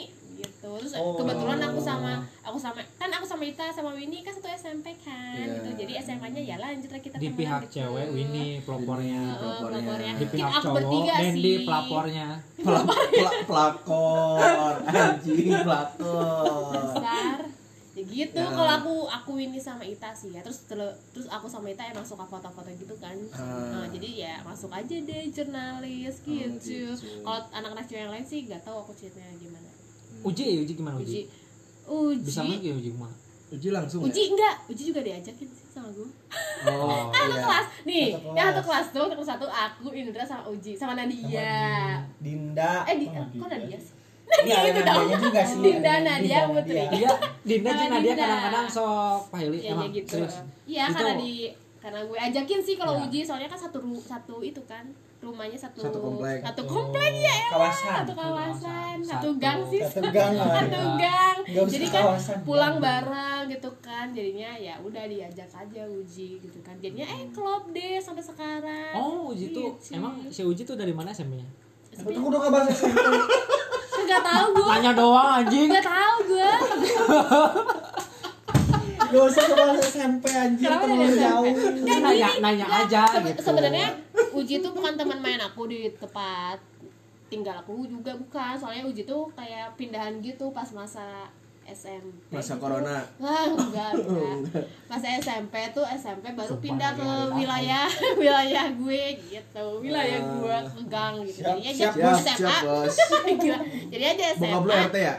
gitu 0.48 0.70
terus 0.76 0.92
Oh. 0.94 1.14
kebetulan 1.16 1.58
aku 1.60 1.78
sama 1.78 2.12
aku 2.40 2.56
sama 2.56 2.78
kan 2.94 3.10
aku 3.10 3.24
sama 3.24 3.42
Ita 3.44 3.66
sama 3.68 3.90
Winnie 3.92 4.20
kan 4.20 4.30
satu 4.30 4.46
SMP 4.48 4.94
kan 4.96 5.34
Iya. 5.36 5.56
gitu 5.56 5.68
jadi 5.76 5.92
SMA-nya 6.00 6.40
ya 6.40 6.56
lanjut 6.56 6.88
lah 6.88 7.00
kita 7.00 7.16
di 7.16 7.30
pihak 7.30 7.60
gitu. 7.64 7.82
cewek 7.82 8.06
Winnie 8.10 8.60
pelopornya 8.60 9.22
pelapornya. 9.36 10.12
di 10.14 10.26
pihak 10.26 10.50
aku 10.50 10.62
cowok 10.62 10.76
bertiga 10.76 11.14
Dendi 11.18 11.42
sih 11.42 11.56
pelapornya 11.62 12.28
Pela- 12.66 12.86
pela- 12.86 13.42
pelakor 13.44 14.74
anjing 14.86 15.50
pelakor 15.58 16.72
besar 16.94 17.38
ya 17.92 18.04
gitu 18.04 18.36
Ya. 18.36 18.52
kalau 18.52 18.72
aku 18.74 18.94
aku 19.06 19.30
Winnie 19.34 19.56
sama 19.58 19.80
Ita 19.82 20.12
sih 20.12 20.28
ya 20.30 20.44
terus 20.44 20.68
terus 20.68 21.24
aku 21.26 21.46
sama 21.46 21.66
Ita 21.66 21.80
emang 21.86 22.04
suka 22.04 22.24
foto-foto 22.24 22.68
gitu 22.70 22.92
kan 22.96 23.16
Ah. 23.32 23.72
Nah, 23.74 23.86
jadi 23.88 24.08
ya 24.18 24.34
masuk 24.42 24.68
aja 24.68 24.92
deh 24.94 25.22
jurnalis 25.26 26.20
gitu, 26.20 26.44
gitu. 26.60 26.92
kalau 27.22 27.40
anak-anak 27.50 27.84
cewek 27.84 28.02
yang 28.02 28.12
lain 28.12 28.20
sih 28.22 28.44
nggak 28.44 28.60
tahu 28.60 28.76
aku 28.78 28.92
ceritanya 28.92 29.32
gimana 29.34 29.70
uji 30.22 30.44
uji 30.60 30.72
gimana 30.72 30.96
uji 30.96 31.04
uji 31.04 31.22
uji 31.86 32.22
bisa 32.22 32.40
lagi 32.42 32.68
uji 32.70 32.90
mah 32.92 33.12
uji 33.48 33.68
langsung 33.70 34.00
uji 34.02 34.22
enggak 34.28 34.54
uji 34.66 34.82
juga 34.86 35.00
diajakin 35.02 35.46
sih 35.46 35.66
sama 35.68 35.86
gue 35.88 36.02
ya? 36.02 36.72
oh 36.72 37.06
satu 37.14 37.28
iya 37.28 37.38
kelas 37.38 37.66
nih 37.84 38.06
Satu 38.12 38.28
yang 38.32 38.46
satu 38.48 38.62
kelas. 38.62 38.86
kelas 38.86 38.86
tuh 38.92 39.06
kelas 39.12 39.28
satu 39.28 39.46
aku 39.46 39.86
Indra 39.92 40.22
sama 40.22 40.42
Uji 40.46 40.72
sama 40.72 40.92
Nadia 40.94 42.02
Dinda 42.16 42.82
eh 42.84 42.96
di 42.96 43.06
Oh, 43.06 43.22
kok 43.38 43.48
Nadia 43.48 43.78
sih 43.78 43.94
Iya, 44.26 44.42
Nadia 44.58 44.58
itu 44.66 44.80
ada 44.82 44.90
dong 44.90 45.22
juga 45.22 45.40
sih. 45.40 45.58
Dinda 45.60 45.92
Nadia 46.00 46.18
Dinda, 46.18 46.50
Putri 46.50 46.74
Nadia. 46.74 46.90
dia 46.90 47.12
Dinda 47.46 47.70
Sama 47.70 47.78
Cina 47.78 47.94
dia 47.94 48.02
Dinda. 48.02 48.18
kadang-kadang 48.18 48.66
sok 48.68 49.20
Pahili 49.30 49.56
Iya 49.56 49.70
emang 49.70 49.84
iya 49.84 49.94
gitu. 49.94 50.10
serius 50.10 50.34
Iya 50.66 50.82
Itu- 50.82 50.94
karena 50.96 51.12
di 51.14 51.32
karena 51.78 52.00
gue 52.02 52.18
ajakin 52.20 52.58
sih 52.60 52.74
kalau 52.74 52.92
Iya. 52.92 53.04
uji 53.04 53.20
soalnya 53.22 53.46
kan 53.46 53.60
satu 53.60 53.78
satu 54.02 54.36
itu 54.42 54.58
kan 54.64 54.84
rumahnya 55.18 55.54
satu 55.56 55.78
Satu 55.80 55.98
komplek. 56.00 56.38
satu 56.42 56.62
komplek 56.64 57.12
ya 57.16 57.30
elah. 57.30 57.50
Kawasan. 57.52 57.94
satu 57.96 58.12
kawasan 58.12 58.85
Satu. 59.06 59.14
satu 59.22 59.30
gang 59.36 59.60
sih 59.64 59.80
Satu 59.80 60.02
gang 60.08 60.32
lah. 60.32 60.50
satu 60.58 60.82
gang 60.96 61.36
jadi 61.46 61.86
kan 61.86 62.02
kawasan, 62.04 62.36
pulang 62.42 62.74
gang. 62.74 62.82
bareng 62.82 63.42
gitu 63.48 63.70
kan 63.78 64.06
jadinya 64.10 64.50
ya 64.52 64.74
udah 64.78 65.04
diajak 65.04 65.46
aja 65.46 65.82
uji 65.84 66.38
gitu 66.38 66.58
kan 66.60 66.74
jadinya 66.76 67.06
eh 67.06 67.30
klop 67.30 67.70
deh 67.70 67.96
sampai 67.96 68.20
sekarang 68.20 68.92
oh 68.92 69.30
uji 69.30 69.50
tuh 69.50 69.70
Gitu. 69.76 69.94
emang 69.94 70.18
si 70.26 70.42
uji 70.42 70.62
tuh 70.62 70.74
dari 70.74 70.90
mana 70.90 71.10
SMP-nya 71.10 71.46
Tunggu 71.96 72.28
dong 72.28 72.50
bahasa 72.50 72.74
SMP. 72.74 72.98
nggak 74.06 74.22
tahu 74.22 74.46
gue 74.52 74.66
tanya 74.68 74.92
doang 74.92 75.28
anjing 75.40 75.66
nggak 75.66 75.82
tahu 75.84 76.16
gue 76.28 76.50
Gak 79.06 79.22
usah 79.24 79.38
ke 79.40 79.54
bahasa 79.54 79.86
SMP 79.86 80.24
anjir 80.28 80.66
Kenapa 80.66 80.82
terlalu 80.84 81.06
SMP? 81.06 81.22
jauh. 81.22 81.46
Nanya 81.96 82.28
nanya 82.42 82.66
aja 82.66 83.02
gitu 83.16 83.38
sebenarnya 83.40 83.86
Uji 84.32 84.58
tuh 84.58 84.70
bukan 84.70 84.92
teman 84.92 85.18
main 85.20 85.38
aku 85.38 85.70
di 85.70 85.86
tempat 85.94 86.58
tinggal 87.26 87.58
aku 87.58 87.86
juga 87.86 88.14
bukan 88.14 88.54
soalnya 88.54 88.86
Uji 88.86 89.02
tuh 89.02 89.26
kayak 89.34 89.74
pindahan 89.74 90.22
gitu 90.22 90.54
pas 90.54 90.66
masa 90.70 91.26
SMP 91.66 92.30
Masa 92.30 92.54
gitu. 92.54 92.62
corona. 92.62 93.02
Wah, 93.22 93.42
enggak, 93.50 93.90
enggak. 93.98 94.62
Masa 94.86 95.06
SMP 95.18 95.54
tuh 95.74 95.82
SMP 95.82 96.30
baru 96.38 96.54
pindah 96.62 96.94
ke 96.94 97.10
wilayah 97.34 97.90
wilayah 98.22 98.70
gue 98.70 99.02
gitu. 99.26 99.66
Wilayah 99.82 100.20
gue 100.22 100.56
ke 100.70 100.80
gang 100.86 101.18
gitu. 101.26 101.42
Siap, 101.42 101.58
Jadi 101.58 101.62
aja 101.66 101.74
siap, 101.74 101.94
Siap, 101.98 102.18
SMA. 102.22 102.38
siap, 102.38 102.62
Bos. 102.62 102.96
Gila. 103.42 103.58
Jadi 103.90 104.04
aja 104.06 104.24
SMA. 104.38 104.46
Bokap 104.54 104.62
lu 104.62 104.72
RT 104.86 104.96
ya? 105.02 105.14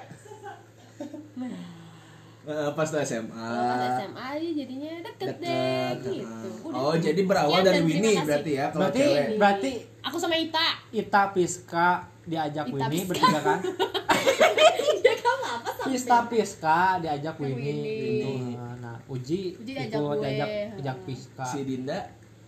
Eh, 2.47 2.69
pas 2.71 2.87
tuh 2.87 2.99
SMA. 3.01 3.35
Pas 3.35 3.79
SMA 3.99 4.23
aja 4.33 4.49
jadinya 4.55 4.91
deket, 5.03 5.35
deh 5.35 5.51
Deket. 5.93 5.95
gitu. 6.15 6.47
Oh, 6.65 6.95
jadi 6.95 7.21
berawal 7.21 7.51
Sekian 7.53 7.67
dari 7.67 7.81
Winnie 7.83 8.17
berarti 8.19 8.51
ya 8.53 8.65
kalau 8.67 8.81
berarti 8.81 9.03
cewek. 9.03 9.27
berarti 9.35 9.71
Aku 10.01 10.15
sama 10.15 10.35
Ita. 10.37 10.67
Ita 10.89 11.23
Piska 11.29 11.89
diajak 12.23 12.65
Ita 12.65 12.73
Winnie 12.73 13.03
Piska. 13.03 13.09
bertiga 13.09 13.39
kan 13.41 13.59
Ya 15.05 15.13
kamu 15.17 15.43
apa 15.49 15.69
sampai? 15.69 15.87
Pista 15.89 16.17
Piska 16.25 16.79
diajak 16.99 17.35
Winnie 17.37 17.57
Winnie. 17.57 17.99
gitu 18.17 18.31
nah 18.77 18.95
Uji, 19.05 19.41
Uji 19.57 19.71
diajak 19.73 19.99
gue. 19.99 20.15
diajak 20.17 20.47
diajak 20.73 20.97
Piska 21.03 21.43
Si 21.45 21.59
Dinda 21.61 21.99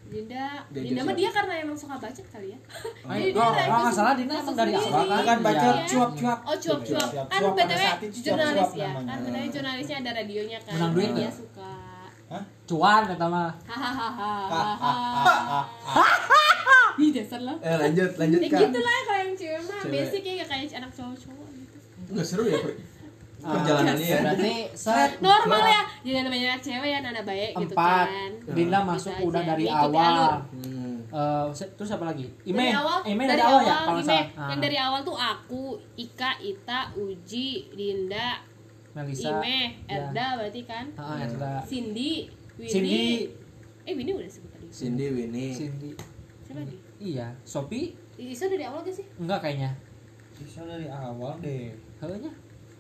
Dinda, 0.10 0.66
Dinda 0.74 1.02
mah 1.06 1.14
dia 1.14 1.30
karena 1.30 1.54
emang 1.62 1.78
suka 1.78 2.02
bacot 2.02 2.26
kali 2.34 2.50
ya. 2.50 2.60
Oh, 3.06 3.14
Jadi 3.14 3.30
oh, 3.38 3.52
dia 3.54 3.70
oh, 3.70 3.94
salah, 3.94 4.14
Dinda 4.18 4.34
masuk 4.42 4.58
emang 4.58 4.58
dari 4.58 4.74
awal 4.74 5.06
kan? 5.06 5.18
Bukan 5.22 5.38
bacot, 5.46 5.76
Iya. 5.78 5.86
cuap-cuap. 5.86 6.40
Oh 6.50 6.56
cuap 6.58 6.80
cuap. 6.82 7.10
Cuap, 7.14 7.28
Kan 7.30 7.42
btw 7.54 7.84
jurnalis 8.10 8.72
cuap-cuap 8.74 8.74
ya. 8.74 8.92
Kan 9.06 9.18
btw 9.22 9.46
jurnalisnya 9.54 9.98
ada 10.02 10.12
radionya 10.18 10.58
kan. 10.66 10.74
Menang 10.74 10.92
duit 10.98 11.10
Dia 11.14 11.30
suka. 11.30 11.72
cuan 12.70 13.02
kata 13.10 13.26
mah 13.26 13.50
Hahaha. 13.66 14.34
Ih 17.00 17.10
dasar 17.16 17.42
lo. 17.42 17.54
Eh 17.64 17.76
lanjut, 17.80 18.12
lanjut 18.22 18.40
Ya 18.44 18.50
Kak. 18.54 18.62
gitu 18.70 18.80
lah 18.82 18.98
kalau 19.08 19.22
yang 19.26 19.34
cewek 19.34 19.62
mah 19.66 19.82
basic 19.90 20.22
ya 20.26 20.46
kayak 20.46 20.70
anak 20.78 20.92
cowok-cowok 20.94 21.48
gitu. 21.54 21.78
Enggak 22.12 22.26
seru 22.26 22.44
ya 22.50 22.58
perjalanannya 23.42 24.04
ya. 24.06 24.20
berarti 24.22 24.54
set 24.74 25.12
Normal 25.18 25.64
ya. 25.64 25.82
Jadi 26.00 26.18
namanya 26.22 26.48
anak 26.50 26.62
cewek 26.62 26.90
ya 26.90 27.00
nana 27.00 27.22
baik 27.22 27.52
gitu 27.54 27.74
empat 27.74 28.06
kan. 28.06 28.32
Dinda 28.50 28.78
Gitu 28.78 28.90
masuk 28.90 29.14
aja. 29.14 29.24
udah 29.24 29.42
dari 29.46 29.64
Dia 29.64 29.74
ikuti 29.74 29.98
awal. 29.98 30.34
Hmm. 30.54 30.96
Se- 31.50 31.72
terus 31.74 31.90
apa 31.90 32.06
lagi 32.06 32.26
Ime 32.44 32.60
dari 32.62 32.76
awal, 32.76 33.00
Ime 33.02 33.24
dari, 33.26 33.42
awal 33.42 33.60
ya 33.60 33.74
kalau 33.80 33.94
nggak 33.96 34.06
Ime. 34.06 34.06
salah 34.06 34.28
Ah, 34.38 34.48
Yang 34.48 34.60
dari 34.62 34.78
awal 34.78 35.00
tuh 35.02 35.18
aku, 35.18 35.64
Ika, 35.96 36.32
Ita, 36.38 36.80
Uji, 36.94 37.50
Dinda, 37.72 38.30
Melisa 38.92 39.30
Ime, 39.34 39.58
ya. 39.84 39.98
Erda 39.98 40.26
berarti 40.36 40.62
kan. 40.64 40.86
Ah, 40.94 41.18
Erda 41.18 41.52
Cindy, 41.64 42.30
Winnie. 42.56 42.70
Cindy 42.70 43.02
Eh 43.84 43.94
Winnie 43.96 44.14
udah 44.14 44.30
sebut 44.30 44.52
tadi. 44.52 44.68
Cindy, 44.70 45.06
Winnie. 45.10 45.50
Cindy 45.50 45.90
Siapa 46.42 46.60
lagi? 46.60 46.78
iya 47.00 47.32
Sophie 47.42 47.96
Isa 48.14 48.46
dari 48.46 48.62
awal 48.62 48.84
gak 48.84 48.92
sih? 48.92 49.06
enggak 49.16 49.40
kayaknya 49.40 49.72
Bisa 50.36 50.62
dari 50.62 50.86
awal 50.86 51.40
deh. 51.40 51.72
Kayaknya 51.98 52.30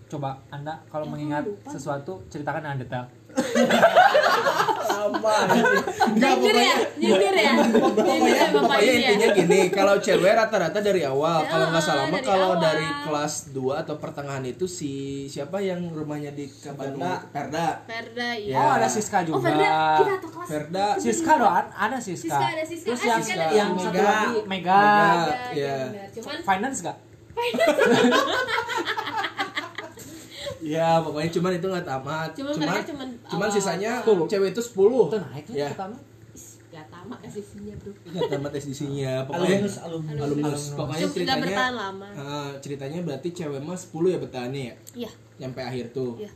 coba 0.09 0.41
anda 0.49 0.81
kalau 0.89 1.05
Ya, 1.05 1.11
mengingat 1.11 1.43
lupa. 1.45 1.69
sesuatu 1.69 2.25
ceritakan 2.27 2.61
dengan 2.61 2.77
detail 2.77 3.05
Lama. 4.89 5.37
Jujur 6.11 6.51
ya, 6.51 6.75
jujur 6.97 7.31
ya. 7.31 7.51
Pokoknya, 7.71 8.19
ya, 8.19 8.45
ini 8.75 8.89
ya. 8.91 8.95
intinya 8.99 9.27
gini, 9.31 9.59
kalau 9.69 9.95
cewek 9.97 10.33
rata-rata 10.33 10.81
dari 10.81 11.05
awal. 11.05 11.45
Kalau 11.45 11.71
nggak 11.71 11.79
salah 11.79 12.03
mah 12.03 12.19
dari 12.19 12.25
kalau 12.25 12.51
dari 12.57 12.87
kelas 13.05 13.33
2 13.53 13.79
atau 13.79 13.95
pertengahan 13.95 14.43
itu 14.43 14.65
si 14.65 14.91
siapa 15.25 15.61
yang 15.61 15.87
rumahnya 15.89 16.33
di 16.33 16.49
Bandung? 16.73 16.99
Perda. 17.31 17.85
Perda. 17.85 18.27
Ya. 18.35 18.43
iya. 18.43 18.57
oh 18.57 18.71
ada 18.75 18.87
Siska 18.89 19.21
Oh 19.21 19.25
juga 19.29 19.45
Perda, 19.45 19.71
kita 19.95 20.13
atau 20.17 20.29
kelas 20.29 20.47
Perda. 20.49 20.87
Siska 20.99 21.33
doang 21.37 21.67
ada 21.69 21.97
Siska 21.97 22.27
Siska 22.27 22.45
ada 22.49 22.63
Siska. 22.65 22.87
terus 22.89 22.99
Ah, 22.99 23.07
yang 23.07 23.21
Siska 23.21 23.39
ada 23.39 23.55
yang 23.55 23.71
satu 23.71 23.87
Mega. 23.87 24.03
lagi 24.03 24.31
Mega, 24.43 24.81
Mega. 24.83 25.35
Iya, 25.53 25.77
ya. 26.11 26.41
finance 26.43 26.79
gak 26.81 26.97
Ya, 30.59 30.99
pokoknya 30.99 31.31
cuman 31.31 31.51
itu 31.55 31.67
nggak 31.67 31.87
tamat. 31.87 32.29
Cuman 32.35 32.51
Cuman 32.51 32.67
mereka 32.67 32.83
cuman 32.91 33.07
cuman 33.25 33.47
awal. 33.47 33.55
sisanya 33.55 33.91
Tuh. 34.03 34.27
cewek 34.27 34.49
itu 34.51 34.61
10. 34.61 35.07
itu 35.07 35.17
naik 35.17 35.43
tuh 35.43 35.53
Ya. 35.55 35.69
pertama 35.71 35.97
gak 36.69 36.85
tamat 36.93 37.19
kasihnya 37.25 37.73
bro. 37.81 37.91
Nggak 38.05 38.29
tamat 38.29 38.51
SDC-nya. 38.53 39.13
Pokoknya 39.25 39.57
Alumnus, 39.57 39.75
alumnus. 39.81 40.19
alumnus. 40.21 40.63
Pokoknya 40.77 41.01
Sudah 41.01 41.15
ceritanya 41.17 41.41
bertahan 41.43 41.73
lama. 41.73 42.07
Ah, 42.13 42.51
ceritanya 42.61 42.99
berarti 43.01 43.29
cewek 43.33 43.59
mah 43.59 43.75
10 43.75 44.07
ya 44.07 44.17
bertahannya 44.21 44.61
ya? 44.61 44.75
Iya. 44.95 45.11
Nyampe 45.39 45.59
akhir 45.59 45.85
tuh. 45.91 46.13
Iya. 46.21 46.31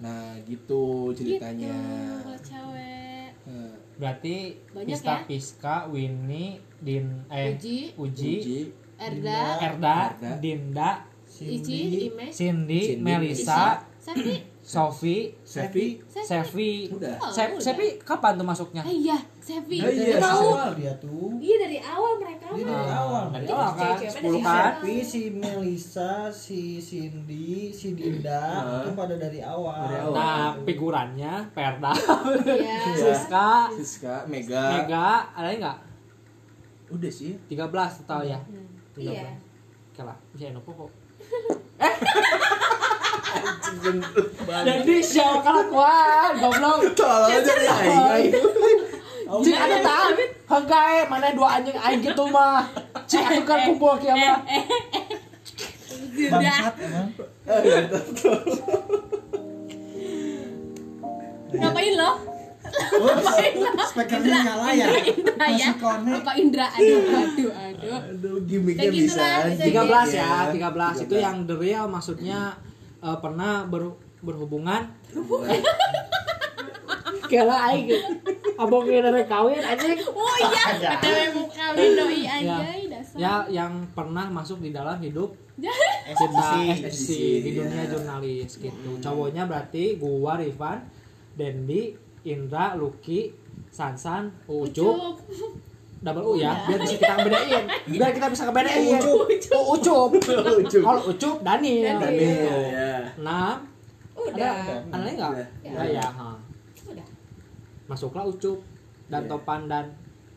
Nah, 0.00 0.36
gitu 0.44 0.84
ceritanya. 1.16 1.74
Gitu, 2.20 2.54
cewek. 2.54 3.28
Nah, 3.42 3.72
berarti 3.96 4.34
Banyak 4.70 4.86
Pista 4.94 5.10
ya? 5.10 5.18
Piska 5.26 5.76
Winnie 5.88 6.60
Din 6.78 7.06
eh 7.32 7.56
Uji, 7.56 7.78
Uji, 7.96 8.34
Uji, 8.36 8.58
Erda, 9.00 9.40
Erda, 9.58 9.96
Erda. 10.12 10.30
Dinda 10.38 10.90
Ici, 11.42 11.78
Ime, 12.06 12.26
Cindy, 12.28 12.80
Cindy, 12.90 13.00
Melisa 13.00 13.80
Safi, 13.96 14.40
Sophie 14.60 15.28
Sevi, 15.42 16.00
Sevi 16.04 16.88
Udah. 16.90 17.16
Oh, 17.18 17.28
Se- 17.28 17.44
udah. 17.46 17.60
Sevi 17.60 17.86
kapan 17.98 18.32
tuh 18.34 18.44
masuknya 18.44 18.80
Ah, 18.80 18.88
iya, 18.88 19.18
Sevi. 19.38 19.76
Ah, 19.76 19.86
iya, 19.86 20.04
Dia 20.06 20.18
tahu. 20.18 20.46
awal 20.50 20.68
dia 20.72 20.92
tuh. 20.96 21.36
Iya 21.36 21.56
dari 21.58 21.78
awal 21.78 22.12
mereka 22.16 22.44
mah. 22.46 22.56
dari 22.56 22.90
awal. 22.90 23.24
dari 23.30 23.46
awal 23.46 23.68
kan 23.68 23.76
cewek-cewek 23.94 24.10
10 24.10 24.20
dari 24.22 24.40
kan 24.40 24.48
awal. 24.50 24.64
Tapi 24.72 24.94
si 25.02 25.20
Melisa, 25.30 26.12
si 26.30 26.60
Cindy, 26.78 27.48
si 27.70 27.88
Dinda 27.92 28.44
itu 28.78 28.90
pada 28.94 29.14
dari 29.16 29.40
awal. 29.40 29.80
Dari 29.84 29.96
awal. 29.98 30.16
nah 30.16 30.48
figurannya 30.58 31.32
Perda 31.50 31.92
Iya. 32.40 32.76
Siska 33.02 33.48
Siska, 33.70 34.14
Mega. 34.26 34.64
Mega 34.78 35.08
ada 35.30 35.48
nggak 35.50 35.78
Udah 36.90 37.06
sih. 37.08 37.36
13 37.46 37.60
total 38.00 38.20
ya 38.26 38.40
Hmm, 38.40 38.66
13 38.92 39.12
Iya. 39.12 39.28
Oke 39.90 40.02
lah 40.02 40.16
bisa 40.30 40.48
enak 40.48 40.64
kok 40.64 40.88
Jadi 44.60 44.96
show 45.02 45.40
kelakuan 45.40 46.36
goblok. 46.36 46.92
Tolong 46.94 47.32
aja 47.32 47.54
ya 47.58 47.74
aing. 47.80 48.32
Cik 49.30 49.56
ada 49.56 49.78
tahu 49.78 50.08
Hengkai 50.50 51.06
mana 51.06 51.30
dua 51.30 51.62
anjing 51.62 51.78
aing 51.78 52.02
gitu 52.02 52.24
mah. 52.28 52.66
Cik 53.06 53.22
aku 53.24 53.42
kan 53.46 53.58
kumpul 53.70 53.94
kia 54.02 54.14
mah 54.14 54.42
Sudah. 56.14 56.36
Bangsat 56.36 56.74
emang. 56.82 57.08
Ngapain 61.50 61.94
lo? 61.98 62.29
Speakernya 63.84 64.38
nyala 64.44 64.68
ya. 64.72 64.86
Indra 65.04 65.46
ya. 65.48 65.68
Bapak 65.74 66.34
Indra, 66.36 66.66
aduh, 66.68 67.00
aduh, 67.02 67.50
aduh. 67.50 67.98
Aduh, 68.10 68.36
gimmicknya 68.44 68.88
gitu 68.88 69.08
bisa. 69.08 69.20
lah, 69.20 69.36
anjing. 69.44 69.72
bisa 69.72 69.82
13 69.82 70.08
Iya. 70.10 70.28
ya 70.52 70.68
13 70.70 71.04
itu 71.04 71.14
yang 71.16 71.36
the 71.44 71.54
real 71.54 71.84
maksudnya 71.86 72.54
eh, 72.98 73.18
pernah 73.18 73.64
ber- 73.64 73.96
berhubungan 74.20 74.84
Kela 77.22 77.56
aing 77.70 77.86
abang 78.56 78.82
kira 78.82 79.06
kawin 79.24 79.58
anjing 79.58 79.98
Oh 80.04 80.36
iya, 80.40 80.90
BTW 80.92 81.18
mau 81.32 81.46
kawin 81.48 81.90
doi 81.94 82.20
anjay 82.24 82.80
dasar. 82.86 83.16
ya 83.16 83.34
yang 83.48 83.86
pernah 83.88 84.26
masuk 84.28 84.58
di 84.58 84.70
dalam 84.70 84.98
hidup 84.98 85.30
kita 85.54 85.70
SDC. 86.10 86.52
SDC 86.84 87.08
di 87.40 87.50
dunia 87.54 87.80
Iya. 87.80 87.90
jurnalis 87.92 88.50
gitu 88.56 88.90
cowoknya 88.98 89.44
berarti 89.44 89.94
gua 89.96 90.36
Rifan 90.36 90.84
Dendi 91.32 91.94
Indra 92.22 92.74
Lucky 92.74 93.32
Sansan 93.68 94.28
Ucup 94.44 94.92
Ucup. 95.20 95.52
double 96.00 96.24
U 96.24 96.32
ya 96.34 96.64
biar 96.64 96.78
bisa 96.78 96.96
kita 96.96 97.14
bedain 97.20 97.64
biar 97.92 98.10
kita 98.10 98.26
bisa 98.26 98.42
ngebedain 98.44 99.00
Ucup 99.00 99.28
Ucup 99.70 100.08
Ucup. 100.60 100.82
kalau 100.82 101.02
Ucup 101.06 101.36
Daniel 101.40 101.96
Daniel 101.98 102.60
ya. 102.66 102.92
enam 103.16 103.56
Udah. 104.12 104.36
ada 104.36 104.48
ada 104.90 105.00
lagi 105.00 105.14
nggak 105.14 105.32
Udah. 105.32 105.46
ya 105.62 105.82
ya 105.94 106.06
ha. 106.06 106.28
Udah. 106.84 107.06
masuklah 107.86 108.24
Ucup 108.24 108.58
dan 109.06 109.22
Iya. 109.22 109.28
Topan 109.28 109.60
dan 109.66 109.86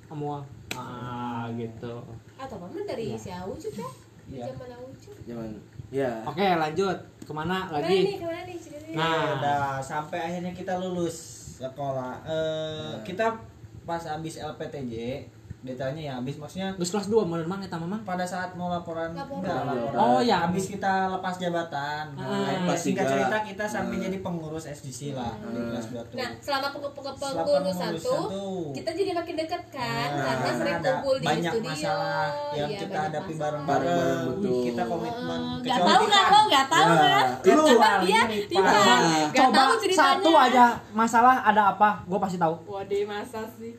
Amual 0.08 0.42
ah 0.74 1.46
gitu 1.54 2.02
Atau 2.36 2.58
apa 2.58 2.82
dari 2.84 3.12
Iya. 3.12 3.18
si 3.18 3.30
Ucup 3.30 3.74
ya? 3.74 3.90
Di 4.24 4.36
Iya. 4.36 4.46
zaman 4.50 4.80
Ucup. 4.84 5.16
Zaman 5.22 5.48
ya. 5.90 6.12
oke 6.24 6.48
lanjut 6.58 6.98
ke 7.20 7.32
mana 7.32 7.58
Ke 7.64 7.74
mana 7.74 7.86
nih? 7.86 8.02
lagi 8.02 8.14
Ke 8.14 8.26
mana 8.26 8.42
nih 8.44 8.58
ceritanya? 8.58 8.96
Nah. 8.96 9.24
udah 9.38 9.62
sampai 9.80 10.20
akhirnya 10.22 10.52
kita 10.52 10.74
lulus 10.78 11.18
sekolah. 11.62 12.26
Eh 12.26 12.94
kita 13.06 13.38
pas 13.84 14.02
habis 14.08 14.40
LPTJ, 14.40 15.28
detailnya 15.64 16.04
ya 16.04 16.14
habis 16.16 16.36
maksudnya 16.36 16.76
Gus 16.76 16.92
kelas 16.92 17.08
2 17.08 17.24
mau 17.24 17.40
mang 17.42 17.58
eta 17.58 17.74
mamang 17.74 18.04
pada 18.04 18.22
saat 18.24 18.52
mau 18.52 18.68
laporan, 18.68 19.12
Laporan. 19.12 19.40
enggak, 19.40 19.62
laporan. 19.64 19.96
Oh, 19.96 20.20
ya. 20.20 20.44
habis 20.44 20.68
kita 20.68 20.92
lepas 21.10 21.36
jabatan 21.36 22.06
Ah. 22.14 22.28
nah, 22.28 22.52
Lepas 22.60 22.78
singkat 22.78 23.08
cerita 23.08 23.38
kita 23.42 23.64
sampai 23.66 23.96
Ah. 23.96 24.02
jadi 24.04 24.18
pengurus 24.20 24.66
SDC 24.66 25.14
lah 25.14 25.32
di 25.40 25.56
Ah. 25.56 25.72
kelas 25.72 25.86
2 25.88 26.04
tuh 26.04 26.16
Nah, 26.16 26.30
selama 26.38 26.68
pengurusan 26.70 27.92
tuh, 27.96 28.24
tuh, 28.28 28.64
kita 28.72 28.90
jadi 28.92 29.12
makin 29.14 29.36
dekat 29.38 29.64
kan 29.70 30.10
Nah, 30.12 30.36
karena 30.36 30.52
sering 30.54 30.76
ada 30.76 30.92
kumpul 30.94 31.16
di 31.16 31.26
banyak 31.26 31.52
studio. 31.54 31.70
masalah 31.72 32.28
yang 32.54 32.70
Iya, 32.70 32.80
kita 32.84 32.98
hadapi 33.02 33.34
bareng-bareng 33.34 34.22
kita 34.44 34.84
komitmen 34.84 35.42
Eh, 35.44 35.62
Gak 35.64 35.78
Kecuali 35.80 35.88
tahu 35.90 36.04
kan 36.06 36.26
lo, 36.28 36.40
gak 36.46 36.68
tahu 36.68 36.86
Ya. 36.86 37.00
kan? 37.00 37.26
Lu. 37.46 37.64
Karena 37.64 38.04
dia 38.04 38.22
Divan. 38.44 38.68
Pak. 38.84 39.00
Gak 39.32 39.40
coba 39.40 39.56
tahu 39.56 39.72
ceritanya. 39.80 40.12
satu 40.12 40.32
aja 40.36 40.66
masalah 40.92 41.36
ada 41.42 41.62
apa 41.70 41.90
gue 42.04 42.20
pasti 42.20 42.36
tahu 42.36 42.56
Waduh, 42.66 43.00
masa 43.06 43.42
sih? 43.56 43.74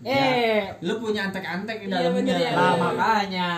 Eh, 0.00 0.64
lu 0.80 0.96
punya 0.96 1.28
antek-antek 1.28 1.76
di 1.76 1.86
Iya, 1.86 2.08
dalamnya 2.08 2.16
bener 2.16 2.36
ya. 2.38 2.50
Nah 2.52 2.72
makanya 2.74 3.48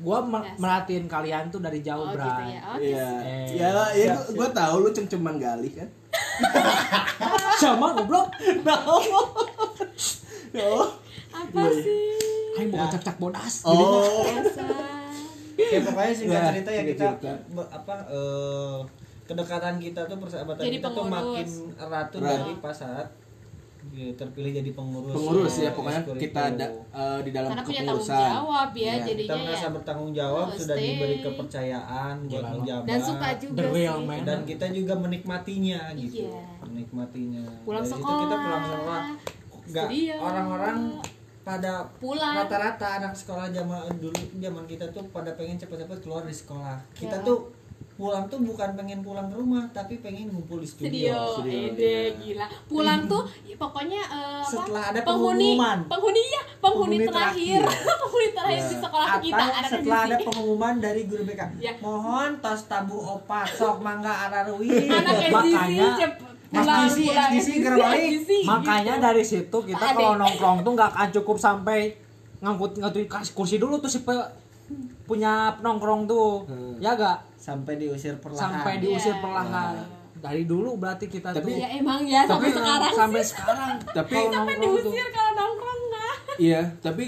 gua 0.00 0.18
Yes. 0.40 0.56
merhatiin 0.56 1.04
kalian 1.04 1.44
tuh 1.48 1.60
dari 1.60 1.80
jauh 1.80 2.00
Oh 2.02 2.10
gitu 2.10 2.24
Bray. 2.24 2.56
ya. 2.56 2.60
Oke. 2.70 2.84
Iya. 2.86 3.08
Eh, 3.20 3.46
Ya, 3.52 3.68
ya 3.92 4.14
gua, 4.16 4.24
gua 4.34 4.48
tahu 4.50 4.74
lu 4.80 4.90
cem-ceman 4.90 5.36
galih 5.36 5.72
kan. 5.74 5.88
Sama 7.60 7.92
goblok. 7.92 8.32
Oh. 10.56 10.88
Apa 11.30 11.62
sih? 11.70 12.16
Aing 12.56 12.70
mau 12.70 12.88
cak-cak 12.88 13.16
bodas. 13.16 13.60
Oh. 13.62 14.24
Ya 15.60 15.78
pokoknya 15.84 16.12
singkat 16.16 16.32
Ya, 16.34 16.48
cerita 16.50 16.70
ya 16.72 16.82
kita 16.82 17.04
apa 17.68 17.94
eh, 18.08 18.78
kedekatan 19.22 19.76
kita 19.76 20.00
tuh 20.02 20.16
persahabatan 20.16 20.64
Jadi 20.64 20.80
kita 20.80 20.88
tuh 20.88 21.04
makin 21.04 21.46
erat 21.76 22.06
tuh 22.08 22.18
dari 22.18 22.52
pas 22.56 22.72
saat 22.72 23.06
ya, 23.06 23.19
terpilih 24.12 24.52
jadi 24.54 24.70
pengurus 24.70 25.12
Pengurus 25.12 25.54
eh, 25.54 25.62
ya 25.62 25.70
pokoknya 25.72 26.02
kita 26.14 26.40
ada 26.50 26.66
eh, 26.90 27.20
di 27.20 27.30
dalam 27.30 27.48
Karena 27.50 27.64
punya 27.64 27.82
tanggung 27.82 28.06
jawab 28.06 28.68
ya, 28.70 28.80
Iya. 28.80 28.92
kita 28.92 29.06
jadinya 29.08 29.36
merasa 29.42 29.60
ya. 29.60 29.70
bertanggung 29.72 30.12
jawab 30.12 30.46
Oh, 30.46 30.54
sudah 30.54 30.76
stay. 30.76 30.86
diberi 30.86 31.16
kepercayaan 31.20 32.14
buat 32.22 32.44
menjabat 32.50 32.86
Dan 32.86 33.00
suka 33.00 33.28
juga 33.36 33.62
sih. 33.66 34.20
dan 34.22 34.38
kita 34.44 34.66
juga 34.70 34.94
menikmatinya 34.96 35.80
gitu 35.94 36.26
Iya. 36.26 36.42
menikmatinya 36.62 37.44
Pulang 37.62 37.82
Dari 37.82 37.92
sekolah. 37.92 38.20
kita 38.20 38.36
pulang 38.38 38.64
sekolah 38.66 39.02
nggak 39.62 39.88
orang-orang 40.18 40.78
pada 41.40 41.72
Pulang. 41.96 42.34
rata-rata 42.36 42.86
anak 42.98 43.12
sekolah 43.12 43.48
zaman 43.48 43.96
dulu 43.96 44.12
zaman 44.36 44.64
kita 44.66 44.84
tuh 44.88 45.02
pada 45.08 45.32
pengen 45.32 45.56
cepet-cepet 45.56 45.98
keluar 46.00 46.22
dari 46.22 46.36
sekolah 46.36 46.76
kita 46.92 47.16
Ya. 47.16 47.24
tuh 47.24 47.38
pulang 48.00 48.24
tuh 48.26 48.40
bukan 48.40 48.68
pengen 48.72 49.00
pulang 49.00 49.28
ke 49.28 49.36
rumah 49.36 49.68
tapi 49.70 50.00
pengen 50.00 50.26
ngumpul 50.26 50.56
di 50.56 50.64
studio, 50.64 50.88
studio, 50.88 51.16
studio, 51.36 51.60
ede 51.68 51.84
iya. 51.84 52.08
gila 52.16 52.46
pulang 52.64 53.00
tuh 53.04 53.22
ya, 53.44 53.54
pokoknya 53.54 54.00
apa 54.00 54.40
Setelah 54.42 54.84
ada 54.88 55.00
penghuni 55.02 55.52
pengumuman. 55.52 55.78
penghuni 55.84 56.22
ya 56.24 56.42
penghuni, 56.56 56.96
Penghuni 56.96 56.96
terakhir, 57.06 57.60
terakhir. 57.60 57.92
penghuni 58.00 58.28
terakhir 58.32 58.62
di 58.62 58.72
Ya. 58.72 58.80
sekolah 58.80 59.06
atau 59.06 59.20
kita 59.20 59.44
anak 59.44 59.68
setelah 59.68 60.00
ada 60.00 60.16
pengumuman 60.18 60.74
dari 60.80 61.02
guru 61.04 61.22
BK 61.22 61.42
Ya. 61.60 61.72
mohon 61.78 62.30
tos 62.40 62.64
tabu 62.64 62.96
opat 62.96 63.46
sok 63.52 63.76
mangga 63.78 64.12
anak 64.26 64.48
SDC 64.48 65.30
Makanya- 65.30 66.18
Mas 66.50 66.66
gerak 67.46 67.78
balik. 67.78 68.00
SDC, 68.16 68.30
Makanya 68.42 68.94
gitu. 68.96 69.04
dari 69.04 69.22
situ 69.22 69.58
kita 69.62 69.84
kalau 69.92 70.18
nongkrong 70.18 70.66
tuh 70.66 70.72
nggak 70.74 70.90
akan 70.90 71.08
cukup 71.12 71.36
sampai 71.38 71.94
ngangkut 72.40 72.74
ngangkut 72.74 73.06
kas- 73.06 73.30
kursi 73.30 73.60
dulu 73.60 73.78
tuh 73.78 73.86
si 73.86 74.02
pe- 74.02 74.30
punya 75.10 75.32
nongkrong 75.58 76.06
tuh. 76.06 76.46
Hmm. 76.46 76.78
Ya 76.78 76.94
gak? 76.94 77.18
sampai 77.34 77.74
diusir 77.74 78.14
perlahan 78.16 78.52
Sampai 78.52 78.72
diusir 78.78 79.10
Iya. 79.10 79.18
perlahan. 79.18 79.74
Dari 80.14 80.44
dulu 80.44 80.76
berarti 80.76 81.08
kita 81.08 81.32
Tapi- 81.32 81.48
tuh 81.48 81.56
ya 81.56 81.68
emang 81.72 82.04
ya 82.04 82.22
sampai 82.22 82.46
Tapi 82.46 82.48
sekarang 82.54 82.92
sampai 82.94 83.20
sih 83.20 83.30
sekarang 83.32 83.74
Tapi- 83.96 84.12
kalau 84.14 84.30
sampai 84.30 84.54
nongkrong 84.54 84.76
tuh 84.78 84.92
diusir 84.92 85.08
kalau 85.10 85.32
nongkrong 85.34 85.80
nggak 85.82 86.14
Iya, 86.38 86.60
tapi 86.78 87.04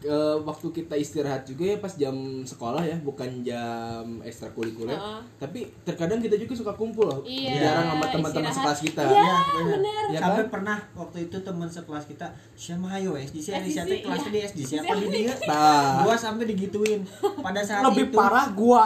eh, 0.00 0.36
waktu 0.40 0.66
kita 0.72 0.94
istirahat 0.94 1.44
juga 1.44 1.64
ya 1.66 1.76
pas 1.76 1.92
jam 1.92 2.14
sekolah 2.42 2.82
ya, 2.82 2.96
bukan 3.00 3.44
jam 3.44 4.20
ekstrakurikuler. 4.20 4.96
Heeh. 4.96 5.20
Tapi 5.36 5.68
terkadang 5.82 6.20
kita 6.20 6.36
juga 6.36 6.54
suka 6.56 6.72
kumpul 6.74 7.08
loh. 7.08 7.20
Iya, 7.22 7.60
Jarang 7.60 7.86
sama 7.96 8.06
teman-teman 8.08 8.52
sekelas 8.52 8.80
kita. 8.80 9.02
Iya, 9.04 9.14
Ya, 9.14 9.36
benar. 9.52 9.68
bener. 9.76 10.04
Ya 10.10 10.18
sampai 10.20 10.44
kan? 10.44 10.50
pernah 10.50 10.78
waktu 10.96 11.18
itu 11.28 11.36
teman 11.40 11.68
sekelas 11.68 12.04
kita 12.06 12.26
siapa 12.56 12.88
ayo 12.96 13.12
SDC 13.16 13.46
SDC, 13.52 13.76
SDC 13.76 13.92
kelas 14.04 14.20
iya. 14.20 14.30
di 14.30 14.38
SDC 14.42 14.70
apa 14.80 14.94
di 14.96 15.06
dia 15.08 15.32
Nah. 15.48 16.02
gua 16.04 16.14
sampai 16.14 16.44
digituin 16.48 17.00
pada 17.40 17.60
saat 17.64 17.82
lebih 17.86 18.10
itu 18.10 18.16
parah 18.16 18.46
gua. 18.52 18.84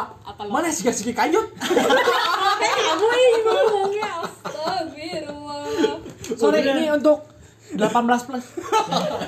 Mana 0.50 0.70
sih 0.70 0.86
sih 0.88 1.10
kanyut? 1.10 1.46
kamu 2.84 3.06
ini 3.10 3.38
ngomongnya 3.42 4.08
astagfirullah 4.22 5.98
Sore 6.38 6.58
ini 6.62 6.86
untuk 6.90 7.33
18 7.76 7.90
plus. 8.24 8.44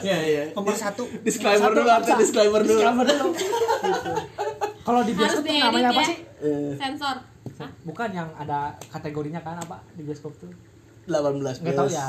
Iya, 0.00 0.18
iya. 0.20 0.42
nomor 0.52 0.72
satu 0.72 1.02
Disclaimer 1.20 1.70
dulu, 1.70 1.88
apa 1.88 2.14
disclaimer 2.16 2.60
dulu. 2.60 2.72
Disclaimer 2.72 3.04
dulu. 3.04 3.26
Kalau 4.80 5.00
di 5.02 5.12
bioskop 5.12 5.42
tuh 5.42 5.54
namanya 5.56 5.88
apa 5.90 5.98
ya 5.98 6.06
sih? 6.06 6.18
Eh, 6.38 6.72
sensor? 6.76 7.16
Bukan 7.82 8.08
yang 8.10 8.28
ada 8.32 8.58
kategorinya 8.86 9.40
kan 9.40 9.56
apa 9.56 9.82
di 9.92 10.02
bioskop 10.02 10.30
tuh? 10.36 10.50
18 11.04 11.42
Nggak 11.60 11.74
tahu 11.74 11.88
ya. 11.88 12.06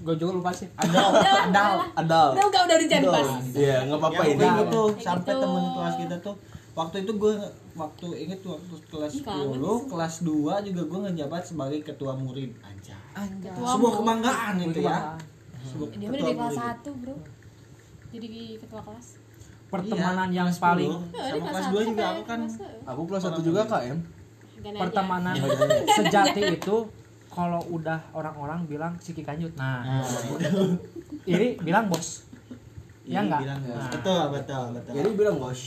Gue 0.00 0.16
juga 0.16 0.32
lupa 0.34 0.50
sih. 0.50 0.68
adal 0.74 1.08
adal 1.46 1.72
Adult. 1.94 2.32
udah 2.34 2.46
udah 2.46 2.60
udah 2.70 2.86
jangan 2.86 3.04
bahas 3.10 3.28
Iya, 3.52 3.76
nggak 3.84 3.98
apa-apa 3.98 4.22
ya, 4.22 4.30
ini. 4.30 4.46
gitu 4.64 4.82
sampai 4.96 5.28
gitu. 5.30 5.42
temen 5.42 5.64
kelas 5.70 5.94
kita 5.98 6.16
tuh 6.20 6.34
waktu 6.80 6.96
itu 7.04 7.12
gue 7.14 7.34
waktu 7.76 8.06
inget 8.18 8.40
waktu 8.40 8.74
kelas 8.88 9.12
10 9.20 9.92
kelas 9.92 10.14
2 10.24 10.66
juga 10.66 10.82
gue 10.82 10.98
ngejabat 11.04 11.42
sebagai 11.44 11.80
ketua 11.84 12.16
murid 12.16 12.56
aja 12.64 12.96
sebuah 13.44 13.92
kebanggaan 14.00 14.54
itu 14.64 14.80
ya 14.80 15.12
sebuah 15.60 15.88
dia 15.92 16.08
ketua 16.08 16.24
dari 16.24 16.34
kelas. 16.34 16.56
1 16.80 17.00
bro 17.04 17.14
jadi 18.10 18.28
ketua 18.56 18.80
kelas 18.80 19.08
Pertemanan 19.70 20.28
Iya, 20.34 20.42
yang 20.42 20.50
paling 20.50 20.90
10. 20.90 21.14
Heeh, 21.14 21.30
dia 21.30 21.30
sama 21.30 21.46
kelas 21.46 21.62
satu 21.62 21.76
2 21.78 21.90
juga 21.94 22.04
aku 22.10 22.22
kan 22.26 22.40
kelas 22.42 22.58
satu. 22.58 22.90
Aku 22.90 23.02
kelas 23.06 23.22
1 23.22 23.46
juga 23.46 23.62
KM. 23.70 23.98
Pertemanan 24.60 25.34
sejati 25.96 26.42
itu 26.50 26.76
kalau 27.30 27.60
udah 27.70 28.00
orang-orang 28.10 28.66
bilang 28.66 28.92
siki 28.98 29.22
kanjut. 29.22 29.54
Nah, 29.54 30.02
ini 31.22 31.54
bilang 31.62 31.86
bos. 31.86 32.26
Ya 33.06 33.22
Iya, 33.22 33.30
enggak? 33.30 33.40
bilang, 33.46 33.60
Nah, 33.62 33.88
betul 33.94 34.22
betul 34.34 34.64
betul 34.74 34.92
Jadi 34.98 35.08
bilang 35.14 35.36
bos. 35.38 35.60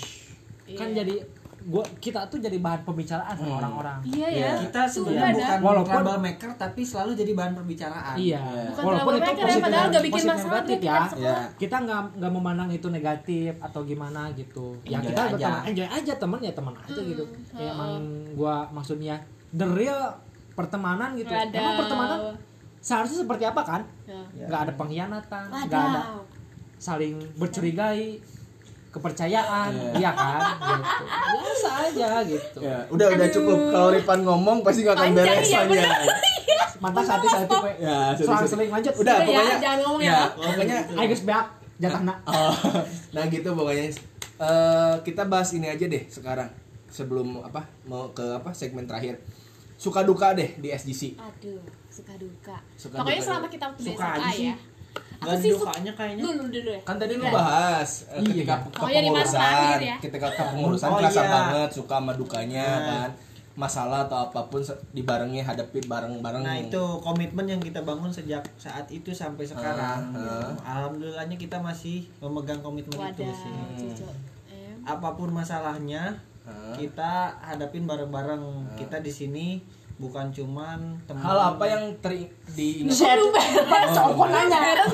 Kan 0.70 0.88
Iya. 0.88 0.96
jadi 1.00 1.16
gua 1.64 1.80
kita 1.98 2.28
tuh 2.28 2.38
jadi 2.38 2.58
bahan 2.58 2.84
pembicaraan 2.84 3.32
sama 3.32 3.56
orang-orang. 3.58 4.00
iya 4.06 4.28
ya 4.28 4.52
kita 4.60 4.84
Sumpah 4.84 5.16
sebenarnya 5.16 5.32
bukan 5.48 5.60
Walaupun- 5.62 5.92
troublemaker 5.96 6.50
tapi 6.58 6.82
selalu 6.84 7.12
jadi 7.16 7.32
bahan 7.34 7.54
pembicaraan 7.54 8.16
Iya. 8.18 8.40
Bukan 8.70 8.84
Walaupun 8.84 9.14
itu 9.14 9.24
ya, 9.24 9.36
positif, 9.38 9.64
padahal 9.64 9.88
nggak 9.88 10.04
bikin 10.04 10.24
masalah 10.26 10.44
negatif 10.58 10.78
ya. 10.78 10.96
kita. 11.00 11.18
Ya. 11.18 11.36
Kita 11.56 11.76
nggak 11.80 12.02
nggak 12.16 12.32
memandang 12.34 12.70
itu 12.70 12.88
negatif 12.90 13.52
atau 13.58 13.80
gimana 13.82 14.22
gitu. 14.34 14.66
Ya 14.84 15.00
Enjoy 15.00 15.08
kita 15.10 15.22
aja. 15.26 15.36
teman 15.40 15.62
enjoy 15.66 15.88
aja 15.90 16.14
teman 16.18 16.40
ya 16.42 16.52
teman 16.54 16.74
aja 16.76 16.92
Hmm, 16.94 17.08
gitu. 17.08 17.24
Ya, 17.54 17.70
emang 17.70 17.92
gua 18.34 18.56
maksudnya 18.70 19.16
the 19.50 19.64
real 19.66 20.02
pertemanan 20.54 21.16
gitu. 21.16 21.32
Wadaw. 21.32 21.48
Emang 21.56 21.76
pertemanan 21.78 22.20
seharusnya 22.78 23.18
seperti 23.20 23.44
apa 23.46 23.62
kan? 23.64 23.82
Ya. 24.04 24.20
Ya. 24.36 24.46
nggak 24.46 24.62
ada 24.62 24.74
pengkhianatan 24.76 25.44
nggak 25.48 25.80
ada 25.86 26.02
saling 26.78 27.16
bercurigai 27.38 28.20
kepercayaan 28.94 29.72
Iya. 29.74 29.92
iya 29.98 30.12
kan 30.14 30.40
gitu 30.62 31.04
biasa 31.34 31.70
aja 31.84 32.10
gitu 32.24 32.58
Ya, 32.60 32.78
udah 32.88 33.08
udah 33.10 33.28
cukup. 33.28 33.58
Kalau 33.68 33.90
Ripan 33.90 34.20
ngomong 34.22 34.58
pasti 34.62 34.80
nggak 34.82 34.94
akan 34.94 35.06
Panjang 35.10 35.26
beres 35.28 35.48
ya, 35.48 35.60
soalnya. 35.60 35.90
mantas 36.78 37.08
hati 37.08 37.28
hati 37.28 37.56
pe 37.56 37.72
Ya, 37.80 37.98
soal 38.14 38.44
seling 38.44 38.70
lanjut 38.70 38.94
Udah, 38.96 39.16
ya, 39.16 39.26
pokoknya. 39.26 39.56
jangan 39.58 39.80
ngomong 39.82 40.02
ya, 40.02 40.12
ya. 40.12 40.22
Pokoknya 40.30 40.78
ayo 40.94 41.08
guys 41.08 41.24
beak 41.24 41.46
jatahna 41.76 42.14
Oh, 42.30 42.54
nah 43.12 43.24
gitu 43.26 43.50
pokoknya. 43.52 43.84
Eh, 44.36 44.96
kita 45.02 45.24
bahas 45.26 45.50
ini 45.52 45.66
aja 45.66 45.84
deh 45.84 46.04
sekarang. 46.08 46.50
Sebelum 46.88 47.42
apa? 47.42 47.66
Mau 47.84 48.12
ke 48.12 48.22
apa? 48.34 48.52
Segmen 48.52 48.84
terakhir. 48.84 49.18
Suka 49.76 50.02
duka 50.02 50.32
deh 50.32 50.54
di 50.56 50.70
SGC. 50.70 51.18
aduh 51.18 51.60
suka 51.88 52.14
duka 52.16 52.56
Suka 52.74 52.98
pokoknya 52.98 53.16
duka. 53.16 53.28
selama 53.28 53.48
kita 53.48 53.66
waktu 53.68 53.82
di 53.82 53.90
Suka 53.92 54.08
aja 54.12 54.32
ya 54.34 54.56
Gak 55.26 55.38
sih 55.38 55.50
suka 55.50 55.70
dukanya 55.70 55.92
kayaknya 55.94 56.24
dulu 56.26 56.44
dulu 56.50 56.70
ya 56.70 56.80
Kan 56.82 56.96
tadi 56.96 57.14
lu 57.14 57.26
bahas 57.28 57.90
eh, 58.08 58.20
Iya. 58.20 58.28
ketika 58.46 58.56
Oh, 58.76 58.88
ya, 58.88 59.00
di 59.00 59.10
masa 59.10 59.24
kepengurusan, 59.26 59.40
terakhir 59.40 59.80
ya. 59.82 59.96
ketika 60.00 60.28
kepengurusan 60.30 60.88
Oh, 60.88 60.98
kerasa 60.98 61.18
iya. 61.18 61.30
banget 61.30 61.70
suka 61.72 61.96
sama 61.96 62.12
dukanya 62.14 62.66
Nah. 62.66 62.86
kan. 62.86 63.12
Masalah 63.54 64.00
atau 64.04 64.18
apa 64.24 64.42
pun 64.44 64.58
dibarengi 64.92 65.38
hadapi 65.40 65.86
bareng-bareng. 65.86 66.42
Nah 66.42 66.58
itu 66.58 66.82
komitmen 67.00 67.46
yang 67.46 67.62
kita 67.62 67.80
bangun 67.80 68.10
sejak 68.10 68.42
saat 68.56 68.90
itu 68.90 69.14
sampai 69.14 69.46
sekarang. 69.46 69.78
Ah, 69.78 70.10
gitu. 70.10 70.26
ah. 70.26 70.52
Alhamdulillahnya 70.74 71.38
kita 71.38 71.58
masih 71.58 72.02
memegang 72.18 72.60
komitmen 72.60 72.98
itu 72.98 73.22
wadah 73.22 73.30
sih. 73.32 73.54
cucu 73.78 74.10
em 74.50 74.82
Apa 74.84 75.14
pun 75.14 75.30
masalahnya 75.30 76.18
Ah. 76.42 76.74
kita 76.74 77.12
hadapin 77.40 77.86
bareng-bareng. 77.86 78.42
Kita 78.74 79.00
di 79.00 79.08
sini 79.08 79.62
bukan 80.04 80.28
cuman 80.30 80.80
teman. 81.04 81.22
Hal 81.22 81.40
apa 81.50 81.64
yang 81.64 81.84
ter 81.98 82.12
diingat? 82.50 82.92
Aduh, 82.92 83.30
beres. 83.30 83.90
Sokon 83.90 84.28
nanya. 84.28 84.60
Beres. 84.60 84.92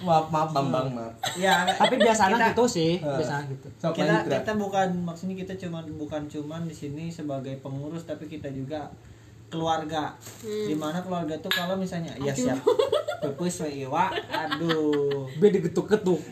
Maaf, 0.00 0.26
maaf, 0.28 0.48
Bambang, 0.48 0.88
maaf. 0.88 1.12
Ya, 1.34 1.66
tapi 1.68 1.94
biasanya 1.96 2.36
Kita- 2.36 2.48
gitu 2.50 2.64
sih 2.68 2.92
Eh. 2.96 3.16
biasanya 3.18 3.44
gitu 3.48 3.66
Sok 3.76 3.92
kita 3.94 4.14
Ra. 4.20 4.30
kita 4.30 4.52
bukan 4.54 4.88
maksudnya 5.02 5.34
kita 5.36 5.54
cuman 5.58 5.82
bukan 5.96 6.22
cuman 6.24 6.62
di 6.62 6.72
sini 6.72 7.08
sebagai 7.08 7.58
pengurus 7.58 8.04
tapi 8.04 8.26
kita 8.26 8.46
juga 8.48 8.86
keluarga 9.48 10.14
Hmm. 10.40 10.64
di 10.64 10.74
mana 10.74 10.98
keluarga 10.98 11.34
tuh 11.36 11.50
kalau 11.50 11.74
misalnya 11.74 12.14
ya 12.16 12.32
siap 12.32 12.56
pepes 13.20 13.60
we 13.60 13.84
iwa 13.84 14.08
aduh 14.26 15.28
beda 15.36 15.60
getuk-getuk 15.60 16.22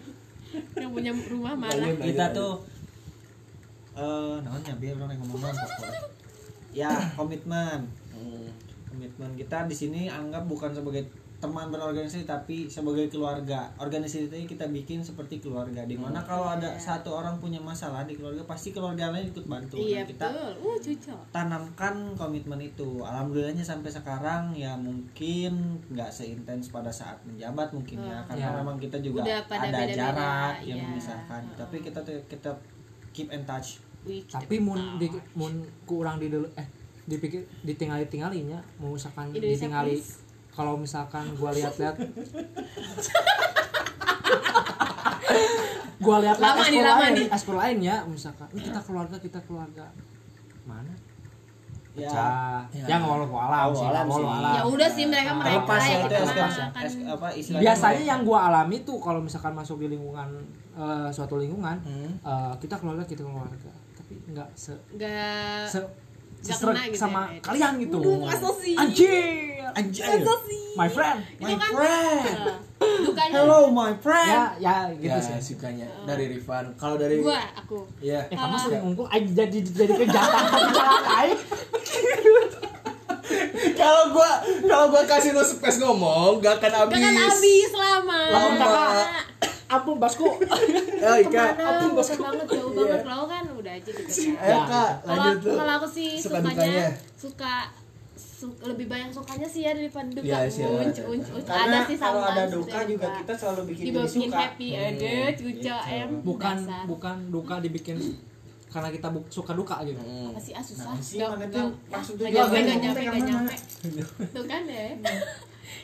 yang 0.75 0.91
punya 0.91 1.13
rumah 1.27 1.53
marah 1.53 1.77
Lanjut, 1.77 2.01
kita 2.03 2.33
tuh 2.33 2.65
eh 3.93 4.37
namanya 4.41 4.73
biar 4.75 4.97
orang 4.97 5.13
yang 5.13 5.23
ngomong 5.23 5.53
ya 6.73 6.91
komitmen. 7.19 7.87
Hmm. 8.15 8.49
komitmen 8.91 9.33
kita 9.39 9.71
di 9.71 9.75
sini 9.75 10.01
anggap 10.11 10.45
bukan 10.51 10.75
sebagai 10.75 11.07
teman 11.41 11.73
berorganisasi 11.73 12.29
tapi 12.29 12.69
sebagai 12.69 13.09
keluarga. 13.09 13.65
Organisasi 13.81 14.29
itu 14.29 14.45
kita 14.45 14.69
bikin 14.69 15.01
seperti 15.01 15.41
keluarga 15.41 15.89
di 15.89 15.97
mana 15.97 16.21
kalau 16.21 16.45
ada 16.53 16.77
satu 16.77 17.17
orang 17.17 17.41
punya 17.41 17.57
masalah 17.57 18.05
di 18.05 18.13
keluarga 18.13 18.45
pasti 18.45 18.77
keluarga 18.77 19.09
lain 19.09 19.33
ikut 19.33 19.49
bantu. 19.49 19.81
Iya 19.81 20.05
Nah, 20.05 20.07
kita 20.13 20.27
betul. 20.29 20.53
Uh 20.61 20.77
tanamkan 21.33 22.13
komitmen 22.13 22.61
itu. 22.61 23.01
Alhamdulillahnya 23.01 23.65
sampai 23.65 23.89
sekarang 23.89 24.53
ya 24.53 24.77
mungkin 24.77 25.81
nggak 25.89 26.13
seintens 26.13 26.69
pada 26.69 26.93
saat 26.93 27.17
menjabat 27.25 27.73
mungkin 27.73 28.05
ya 28.05 28.21
karena 28.29 28.53
Ya. 28.53 28.57
memang 28.61 28.77
kita 28.77 29.01
juga 29.01 29.25
ada 29.25 29.41
beda-beda, 29.49 29.97
jarak 29.97 30.55
yang 30.61 30.77
iya. 30.77 30.87
memisahkan 30.93 31.43
tapi 31.57 31.81
kita 31.81 32.01
kita 32.29 32.53
keep 33.17 33.33
in 33.33 33.43
touch 33.49 33.81
tapi 34.27 34.57
mun 34.59 34.97
di 34.97 35.07
mun 35.35 35.53
kurang 35.85 36.17
di 36.17 36.29
dulu 36.29 36.49
eh 36.55 36.67
dipikir 37.05 37.43
ditinggali 37.61 38.07
tinggalinya 38.07 38.59
mau 38.77 38.91
misalkan 38.91 39.29
Indonesia 39.29 39.67
ditinggali 39.67 39.97
kalau 40.51 40.75
misalkan 40.75 41.25
gua 41.35 41.51
lihat-lihat. 41.51 41.97
Gua 46.01 46.17
lihat 46.19 46.41
Lama 46.41 46.65
nih, 46.65 46.81
lama 46.81 47.03
lain 47.03 47.13
nih. 47.13 47.27
eskul 47.29 47.57
lain 47.61 47.79
ya 47.79 48.01
misalkan 48.09 48.49
"Ih, 48.57 48.65
kita 48.65 48.81
keluarga 48.81 49.21
kita 49.21 49.37
keluarga. 49.45 49.85
Mana? 50.65 50.97
Ya. 51.93 52.09
Pecah. 52.09 52.65
Ya. 52.73 52.87
ya 52.89 52.97
nggak 52.97 53.11
walau 53.29 53.37
alam 53.37 53.69
sih. 53.77 53.85
Walau 53.85 54.25
alam 54.25 54.55
ya 54.57 54.63
udah 54.65 54.89
sih 54.89 55.05
mereka 55.05 55.37
Nah, 55.37 55.45
mereka 55.45 55.75
ya 55.77 55.99
itu 56.01 56.15
apa 57.05 57.29
istilahnya 57.35 57.63
biasanya 57.63 58.03
yang 58.07 58.21
gua 58.25 58.39
alami 58.49 58.81
tuh 58.81 58.97
kalau 58.97 59.21
misalkan 59.21 59.53
masuk 59.53 59.77
di 59.77 59.93
lingkungan 59.93 60.29
eh, 60.73 61.09
suatu 61.13 61.37
lingkungan 61.37 61.77
Hmm. 61.83 62.11
eh, 62.17 62.53
kita 62.57 62.81
keluarga 62.81 63.05
kita 63.05 63.21
keluarga 63.21 63.71
nggak 64.31 64.49
se 64.55 64.73
nggak 64.95 65.67
se 65.67 65.81
kena 66.41 66.89
gitu 66.89 66.97
sama 66.97 67.29
ya. 67.37 67.41
kalian 67.45 67.73
gitu. 67.85 67.99
Anjir. 68.81 69.61
Anjir 69.77 70.07
my 70.75 70.89
friend 70.89 71.21
my 71.37 71.53
Itu 71.53 71.59
kan, 71.61 71.71
friend. 71.77 72.25
Dukanya. 72.81 73.33
Hello 73.45 73.59
my 73.69 73.93
friend. 74.01 74.31
Ya 74.33 74.45
ya 74.57 74.77
gitu 74.97 75.19
ya 75.21 75.21
sih. 75.21 75.55
sukanya. 75.55 75.87
Dari 76.09 76.33
Rifan. 76.33 76.73
Kalau 76.81 76.97
dari 76.97 77.21
gua 77.21 77.39
aku. 77.53 77.85
Ya. 78.01 78.25
Eh 78.33 78.37
kamu 78.39 78.57
sering 78.57 78.81
ngungkul 78.89 79.07
aja 79.11 79.29
jadi 79.45 79.59
jadi 79.61 79.93
kejahatan 79.95 80.63
jalan 80.77 81.05
aing 81.21 81.41
kalau 83.77 84.03
gua 84.17 84.31
kalau 84.65 84.87
gua 84.91 85.03
kasih 85.07 85.31
lu 85.37 85.45
space 85.45 85.79
ngomong 85.79 86.41
gak 86.43 86.59
akan 86.59 86.73
habis 86.89 86.97
gak 86.99 87.05
kan 87.05 87.15
habis. 87.31 87.71
lama. 87.77 88.21
Lama. 88.33 88.75
Ampun 89.71 89.97
basku 89.97 90.27
oh 90.27 91.17
Ika 91.23 91.45
ke 91.49 91.63
mana? 91.63 91.87
bosan 91.91 92.19
banget 92.19 92.47
jauh 92.49 92.73
banget. 92.73 93.01
Lo 93.05 93.25
kan 93.25 93.45
udah 93.49 93.73
aja 93.73 93.87
gitu 93.87 94.03
kan 94.03 94.43
ayo 94.43 94.59
kak 94.65 94.91
kalau 95.01 95.15
Iya. 95.15 95.23
lanjut 95.25 95.41
tuh. 95.45 95.57
kalau 95.57 95.73
aku 95.77 95.89
sih 95.89 96.09
Suka 96.17 96.37
sukanya 96.37 96.51
dukanya. 96.53 96.87
suka 97.15 97.55
su- 98.17 98.59
lebih 98.63 98.87
banyak 98.87 99.11
sukanya 99.11 99.47
sih 99.47 99.63
ya 99.63 99.73
daripada 99.73 100.11
duka. 100.11 100.27
Iya 100.27 100.39
sih, 100.47 100.63
unc 100.65 100.75
ada. 100.91 101.03
unc 101.07 101.27
unc. 101.31 101.45
Karena 101.47 101.77
ada 101.77 101.87
sih 101.87 101.97
kalau 101.97 102.21
ada 102.21 102.45
duka 102.47 102.79
juga 102.83 103.07
duka. 103.07 103.19
kita 103.21 103.33
selalu 103.37 103.63
bikin 103.69 103.85
dibikin 103.87 104.11
suka. 104.27 104.39
happy 104.43 104.69
ada 104.73 105.13
cuca 105.33 105.77
em 105.89 106.11
bukan 106.21 106.57
dasar. 106.59 106.83
bukan 106.85 107.17
duka 107.29 107.55
dibikin 107.61 107.97
karena 108.67 108.89
kita 108.89 109.09
bu- 109.09 109.27
suka 109.29 109.53
duka 109.53 109.77
gitu. 109.83 109.99
Hmm. 109.99 110.31
apa 110.31 110.39
sih 110.39 110.53
ah 110.53 110.63
susah? 110.63 110.87
Nah, 110.89 110.99
sih, 111.01 111.17
Nggak- 111.17 111.31
makanya 111.33 111.53
nggak- 111.61 111.75
maksud 111.91 112.15
nggak 112.17 112.31
tujuan 112.33 112.51
nyampe 112.51 112.59
yang 112.59 112.79
nggak 112.81 112.95
ngomong 112.99 113.29
nyampe. 113.47 113.55
tuh 114.31 114.45
kan 114.45 114.63
ya 114.65 114.87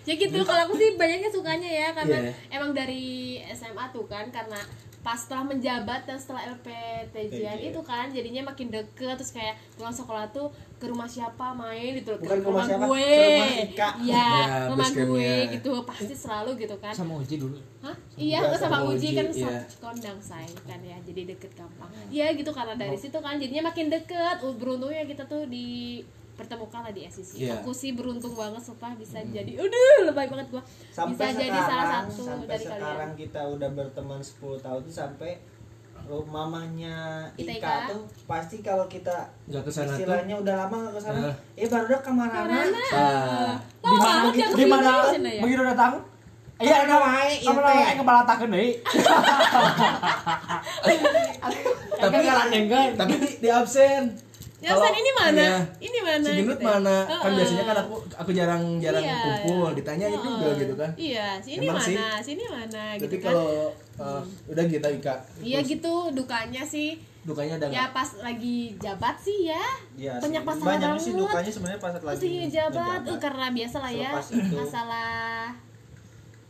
ya 0.02 0.14
gitu 0.14 0.38
kalau 0.42 0.62
aku 0.64 0.74
sih 0.74 0.94
banyaknya 0.94 1.28
sukanya 1.28 1.66
ya 1.66 1.88
karena 1.92 2.18
Iya. 2.22 2.32
emang 2.52 2.70
dari 2.70 3.04
SMA 3.48 3.90
tuh 3.90 4.04
kan 4.04 4.28
karena 4.28 4.58
pas 5.00 5.14
setelah 5.14 5.46
menjabat 5.46 6.02
dan 6.02 6.18
setelah 6.18 6.50
LPTJan 6.50 7.30
TJ. 7.56 7.70
itu 7.70 7.80
kan 7.80 8.10
jadinya 8.10 8.50
makin 8.50 8.74
deket 8.74 9.14
terus 9.14 9.30
kayak 9.30 9.54
pulang 9.78 9.94
sekolah 9.94 10.26
tuh 10.34 10.50
ke 10.76 10.90
rumah 10.90 11.06
siapa 11.06 11.54
main 11.54 11.94
gitu 11.94 12.18
Bukan 12.18 12.42
ke 12.42 12.42
rumah 12.42 12.66
siapa, 12.66 12.84
gue 12.84 13.06
ke 13.06 13.22
rumah 13.22 13.50
Ika. 13.62 13.88
iya 14.02 14.26
Ya, 14.26 14.66
rumah 14.66 14.88
gue 14.90 15.30
gitu 15.54 15.70
pasti 15.86 16.10
selalu 16.10 16.58
gitu 16.58 16.74
kan 16.76 16.90
sama 16.90 17.22
Uji 17.22 17.38
dulu 17.38 17.54
Hah? 17.86 17.94
Iya, 18.18 18.50
aku 18.50 18.58
sama 18.58 18.82
sama 18.82 18.90
Uji 18.90 18.98
Uji, 18.98 19.08
kan 19.14 19.26
iya. 19.30 19.46
satu 19.62 19.76
kondang 19.78 20.18
say 20.18 20.48
kan 20.66 20.80
ya, 20.82 20.98
jadi 20.98 21.22
deket 21.30 21.54
gampang. 21.54 21.86
Iya 22.10 22.26
gitu 22.34 22.50
karena 22.50 22.74
dari 22.74 22.98
situ 22.98 23.14
kan 23.16 23.38
jadinya 23.38 23.70
makin 23.70 23.86
deket. 23.86 24.36
Beruntungnya 24.42 25.06
kita 25.06 25.22
tuh 25.22 25.46
dipertemukan 25.46 26.25
lah 26.36 26.92
di 26.92 27.02
SCC. 27.02 27.30
Iya. 27.42 27.58
Aku 27.58 27.72
sih 27.72 27.96
beruntung 27.96 28.36
banget 28.36 28.60
sumpah 28.60 28.92
bisa 28.92 29.24
jadi, 29.24 29.56
aduh 29.56 30.04
lebay 30.04 30.28
banget 30.28 30.46
gua. 30.50 30.62
sampai 30.90 31.10
bisa 31.10 31.24
sekarang 31.26 31.40
jadi 31.42 31.58
salah 31.62 31.86
satu 31.90 32.22
sampai 32.22 32.46
dari 32.46 32.62
sekarang 32.62 32.84
kalian. 32.86 33.10
kita 33.16 33.40
udah 33.48 33.68
berteman 33.72 34.20
10 34.20 34.36
tahun 34.60 34.80
tuh 34.82 34.94
sampai 34.94 35.32
lu 36.06 36.22
mamanya 36.22 37.26
Ika 37.34 37.50
Ika, 37.58 37.74
tuh 37.90 38.00
pasti 38.24 38.62
kalau 38.62 38.86
kita 38.86 39.26
Nggak 39.50 39.62
ke 39.64 39.70
sana 39.72 39.90
tuh. 39.90 39.98
istilahnya 39.98 40.34
udah 40.38 40.54
lama 40.56 40.76
nggak 40.78 40.94
ke 40.94 41.02
sana 41.02 41.18
Nah. 41.18 41.34
eh 41.56 41.66
baru 41.66 41.84
udah 41.84 42.00
kamarana 42.00 42.58
di 42.62 42.78
mana 43.90 44.06
banget 44.22 44.34
yang 44.36 44.52
di 44.54 44.64
mana 44.70 44.90
ya. 45.26 45.42
begitu 45.42 45.62
datang 45.66 45.92
iya 46.56 46.76
Karena 46.78 46.96
wae, 46.96 47.32
iya, 47.36 47.50
nama 47.50 47.68
aing 47.68 47.98
kebalatakeun 47.98 48.48
deui 48.48 48.70
tapi 51.96 52.16
tapi 52.94 53.12
di, 53.18 53.28
di 53.42 53.48
absen 53.50 54.02
Ya, 54.56 54.72
Kalau- 54.72 54.82
San, 54.82 54.96
ini 54.96 55.12
mana? 55.12 55.42
iya. 55.42 55.58
Ini 55.78 55.98
mana? 56.00 56.24
si 56.24 56.32
Gendut 56.34 56.56
gitu 56.56 56.64
ya. 56.64 56.68
mana 56.72 56.96
kan 57.02 57.12
Heeh. 57.20 57.32
biasanya 57.36 57.64
kan 57.66 57.76
aku 57.78 57.94
aku 58.10 58.30
jarang 58.32 58.62
jarang 58.78 59.04
Iya, 59.04 59.16
kumpul 59.20 59.60
iya. 59.62 59.76
ditanyain 59.76 60.10
Heeh. 60.10 60.24
juga 60.26 60.48
gitu 60.56 60.74
kan 60.74 60.90
Iya, 60.96 61.26
sini 61.38 61.56
Emang 61.62 61.76
mana? 61.76 61.84
sih. 61.84 61.96
Sini 62.24 62.44
mana 62.46 62.82
tapi 62.90 63.02
gitu 63.02 63.16
kan. 63.18 63.26
kalau 63.26 63.48
uh, 63.96 64.22
udah 64.46 64.64
kita 64.66 64.88
Ika 64.90 65.14
Iya 65.38 65.58
gitu 65.60 65.94
dukanya 66.10 66.62
sih 66.64 66.96
dukanya 67.22 67.58
ada 67.58 67.66
ya 67.68 67.84
pas 67.90 68.08
lagi 68.16 68.56
jabat 68.78 69.18
sih 69.18 69.50
ya 69.50 69.60
Iya 69.92 70.14
banyak 70.16 70.40
sih. 70.40 70.48
masalah 70.48 70.68
banyak 70.70 70.88
banget 70.88 71.02
sih 71.02 71.12
dukanya 71.12 71.50
sebenarnya 71.50 71.80
pas 71.82 71.92
lagi 71.92 72.06
lagi 72.06 72.28
ngejabat 72.40 72.80
ngejabat. 73.02 73.10
eh, 73.10 73.18
karena 73.20 73.46
biasa 73.50 73.76
lah 73.76 73.92
ya 73.92 74.10
masalah 74.54 75.50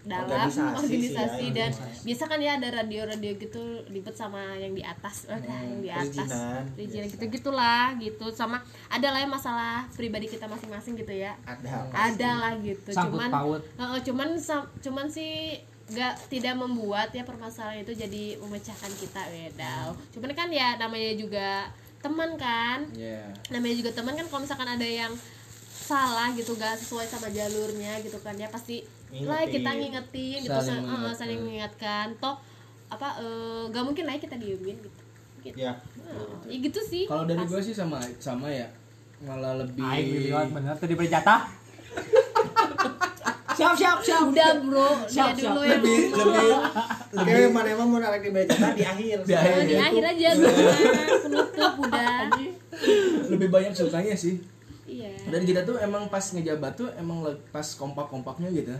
dalam 0.06 0.46
Organisasi 0.46 0.78
organisasi, 0.78 1.34
sih 1.36 1.48
ya, 1.48 1.56
dan 1.58 1.70
organisasi. 1.70 2.04
biasa 2.06 2.22
kan 2.24 2.38
ya 2.38 2.52
ada 2.54 2.68
radio-radio 2.72 3.32
gitu 3.36 3.62
ribet 3.86 4.14
sama 4.14 4.54
yang 4.54 4.70
di 4.70 4.80
atas 4.80 5.26
ada 5.26 5.42
yang 5.60 5.82
di 5.82 5.90
atas 5.90 6.30
perizinan. 6.72 7.10
gitu 7.10 7.24
gitulah 7.28 7.90
gitu 7.98 8.26
sama 8.30 8.56
ada 8.86 9.08
lah 9.10 9.18
yang 9.18 9.28
masalah 9.28 9.82
pribadi 9.92 10.26
kita 10.26 10.46
masing-masing 10.46 10.94
gitu 10.94 11.10
ya 11.10 11.34
ada 11.42 11.90
ada 11.90 12.30
lah 12.38 12.52
gitu 12.60 12.86
Sangkut 12.88 13.18
cuman 13.18 13.30
paut. 13.30 13.62
Cuman 14.02 14.28
cuman 14.78 15.06
sih 15.06 15.58
nggak 15.86 16.14
tidak 16.28 16.54
membuat 16.54 17.10
ya 17.10 17.22
permasalahan 17.22 17.82
itu 17.82 17.90
jadi 17.92 18.38
memecahkan 18.38 18.90
kita 18.96 19.22
wedau 19.26 19.94
cuman 20.10 20.30
kan 20.32 20.48
ya 20.50 20.74
namanya 20.76 21.14
juga 21.14 21.70
teman 21.98 22.34
kan 22.34 22.86
Iya. 22.90 23.26
namanya 23.50 23.74
juga 23.74 23.90
teman 23.90 24.14
kan 24.14 24.26
kalau 24.26 24.42
misalkan 24.42 24.66
ada 24.66 24.82
yang 24.82 25.10
salah 25.76 26.34
gitu 26.34 26.54
gak 26.54 26.74
sesuai 26.76 27.06
sama 27.06 27.30
jalurnya 27.30 28.02
gitu 28.02 28.18
kan 28.18 28.34
ya 28.34 28.46
pasti 28.46 28.82
lah 29.16 29.42
kita 29.44 29.70
ngingetin 29.72 30.38
gitu 30.40 30.50
Saling 30.52 30.66
sa- 30.66 30.72
eh, 30.72 30.82
mengingatkan. 30.82 31.14
saling 31.14 31.38
mengingatkan. 31.40 32.06
Toh 32.16 32.36
apa 32.86 33.08
eh, 33.18 33.62
gak 33.68 33.82
mungkin 33.82 34.04
lah 34.04 34.12
ya 34.12 34.20
kita 34.20 34.36
diemin 34.36 34.76
gitu. 34.76 35.00
Gitu 35.42 35.56
ya. 35.56 35.72
Eh, 35.96 36.28
ya 36.48 36.56
gitu 36.58 36.80
sih. 36.80 37.04
Kalau 37.04 37.24
dari 37.24 37.42
gue 37.42 37.60
sih 37.60 37.72
sama 37.72 37.98
sama 38.18 38.46
ya. 38.46 38.66
Malah 39.18 39.58
lebih 39.58 39.80
aing 39.80 40.50
bener. 40.50 40.74
Tadi 40.74 40.92
beri 40.92 41.08
jatah. 41.08 41.46
Siap 43.56 43.72
siap 43.72 43.98
siap. 44.04 44.28
Udah 44.28 44.52
bro. 44.60 44.84
Dia 44.84 45.08
Siap, 45.08 45.28
siap. 45.32 45.48
dulu 45.48 45.60
yang 45.64 45.80
lebih 45.80 45.98
lebih 46.12 46.48
Oke, 47.16 47.48
mana 47.48 47.68
emang 47.72 47.88
mau 47.88 47.96
narik 47.96 48.20
di 48.20 48.30
baca 48.30 48.52
di 48.76 48.84
akhir. 48.84 49.16
Di 49.24 49.32
akhir. 49.32 49.64
Di 49.64 49.76
akhir 49.80 50.02
aja 50.06 50.28
gue 50.36 50.52
penutup 51.24 51.72
udah. 51.80 52.28
Lebih 53.32 53.48
banyak 53.48 53.72
sukanya 53.72 54.12
sih. 54.12 54.36
Iya. 54.84 55.08
Dan 55.26 55.42
kita 55.42 55.64
tuh 55.64 55.80
emang 55.80 56.06
pas 56.06 56.20
ngejabat 56.20 56.76
tuh 56.76 56.92
emang 56.94 57.24
pas 57.48 57.64
kompak-kompaknya 57.64 58.52
gitu 58.52 58.76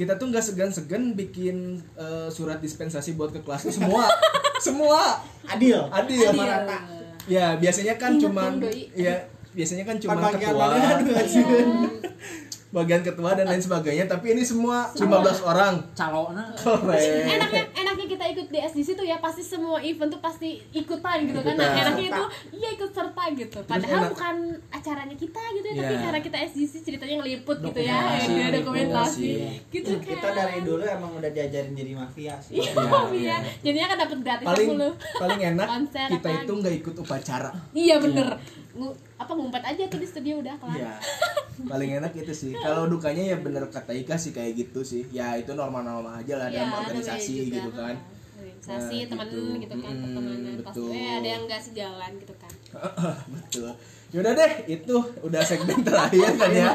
kita 0.00 0.16
tuh 0.16 0.32
nggak 0.32 0.40
segan-segan 0.40 1.12
bikin 1.12 1.76
eh, 1.92 2.32
surat 2.32 2.56
dispensasi 2.56 3.20
buat 3.20 3.36
ke 3.36 3.44
kelas 3.44 3.68
tuh 3.68 3.74
semua 3.76 4.08
semua 4.64 5.20
Adil. 5.44 5.76
adil 5.92 6.24
Adil. 6.24 6.40
rata 6.40 6.78
ya 7.28 7.60
biasanya 7.60 8.00
kan 8.00 8.16
Ingat 8.16 8.22
cuman 8.24 8.52
dong, 8.64 8.72
Doi. 8.72 8.88
ya 8.96 9.28
biasanya 9.52 9.84
kan 9.84 10.00
cuma 10.00 10.32
ketua. 10.32 10.66
Bagian 12.70 13.02
ketua 13.02 13.34
dan 13.34 13.44
lain 13.44 13.58
sebagainya 13.58 14.06
tapi 14.06 14.30
ini 14.30 14.42
semua 14.42 14.86
15 14.92 15.02
orang. 15.42 15.74
Calona 15.90 16.46
keren. 16.54 17.02
Enaknya 17.28 17.62
enaknya 17.74 18.06
kita 18.08 18.24
ikut 18.28 18.46
di 18.46 18.58
SDC 18.60 18.88
tuh 18.94 19.02
ya 19.02 19.18
pasti 19.18 19.42
semua 19.42 19.78
event 19.80 20.06
tuh 20.08 20.18
pasti 20.18 20.62
ikutan 20.70 21.18
gitu 21.24 21.40
kan. 21.40 21.54
Nah 21.54 21.66
enaknya 21.76 22.06
itu 22.08 22.24
iya 22.54 22.68
ikut 22.72 22.90
serta 22.90 23.22
gitu. 23.32 23.58
Padahal 23.64 24.00
enak. 24.00 24.10
bukan 24.10 24.36
acaranya 24.70 25.16
kita 25.16 25.42
gitu 25.52 25.66
ya 25.66 25.74
tapi 25.76 25.88
Iya. 25.90 26.02
karena 26.04 26.20
kita 26.20 26.38
SDC 26.46 26.72
ceritanya 26.80 27.14
ngeliput 27.18 27.58
gitu 27.60 27.80
ya 27.80 27.90
Dokumentasi, 27.96 28.30
ya, 28.32 28.46
dokumentasi. 28.52 29.26
Dokumentasi. 29.26 29.68
gitu 29.68 29.90
kan 29.92 30.06
Kita 30.06 30.28
dari 30.32 30.58
dulu 30.60 30.82
emang 30.84 31.10
udah 31.12 31.30
diajarin 31.30 31.72
jadi 31.72 31.92
mafia 31.92 32.34
sih. 32.38 32.54
iya 32.56 32.70
Iya, 32.70 32.86
iya 33.10 33.10
iya. 33.12 33.36
jadinya 33.60 33.86
kan 33.88 33.98
dapat 34.00 34.18
gratis 34.20 34.46
paling 34.46 34.68
mulu 34.70 34.88
paling 35.16 35.40
enak 35.48 35.66
Konser 35.68 36.06
kita 36.08 36.28
itu 36.30 36.38
gitu. 36.40 36.52
nggak 36.56 36.74
ikut 36.76 36.94
upacara. 36.96 37.50
Iya 37.72 37.94
bener. 37.98 38.28
Apa 39.16 39.32
ngumpet 39.32 39.62
aja 39.64 39.82
tuh 39.84 39.98
di 39.98 40.06
studio 40.06 40.38
udah 40.38 40.54
kelar. 40.56 40.76
Iya. 40.76 40.92
Paling 41.62 41.90
enak 41.94 42.12
itu 42.14 42.32
sih. 42.32 42.52
Kalau 42.54 42.86
dukanya 42.86 43.22
ya 43.26 43.36
bener 43.36 43.66
kata 43.66 43.92
Ika 43.92 44.14
sih 44.14 44.30
kayak 44.30 44.52
gitu 44.56 44.80
sih. 44.82 45.04
Ya 45.10 45.34
itu 45.34 45.52
normal-normal 45.52 46.16
aja 46.16 46.34
lah 46.36 46.48
Iya, 46.48 46.64
dalam 46.64 46.72
organisasi 46.80 47.32
juga, 47.42 47.56
gitu 47.56 47.70
kan. 47.72 47.94
organisasi 48.32 48.96
Nah, 48.96 49.08
teman 49.08 49.26
gitu. 49.26 49.40
gitu 49.58 49.74
kan 49.74 49.90
Mm-mm, 49.90 50.02
pertemanan 50.02 50.52
pas 50.56 50.64
betul. 50.72 50.90
eh, 50.90 51.12
ada 51.16 51.28
yang 51.28 51.42
nggak 51.44 51.62
sejalan 51.62 52.10
gitu 52.16 52.34
kan 52.36 52.52
Betul. 53.34 53.68
Yaudah 54.10 54.32
deh, 54.34 54.52
itu 54.68 54.96
udah 55.20 55.42
segmen 55.42 55.80
terakhir 55.80 56.30
kan 56.34 56.50
ya. 56.50 56.70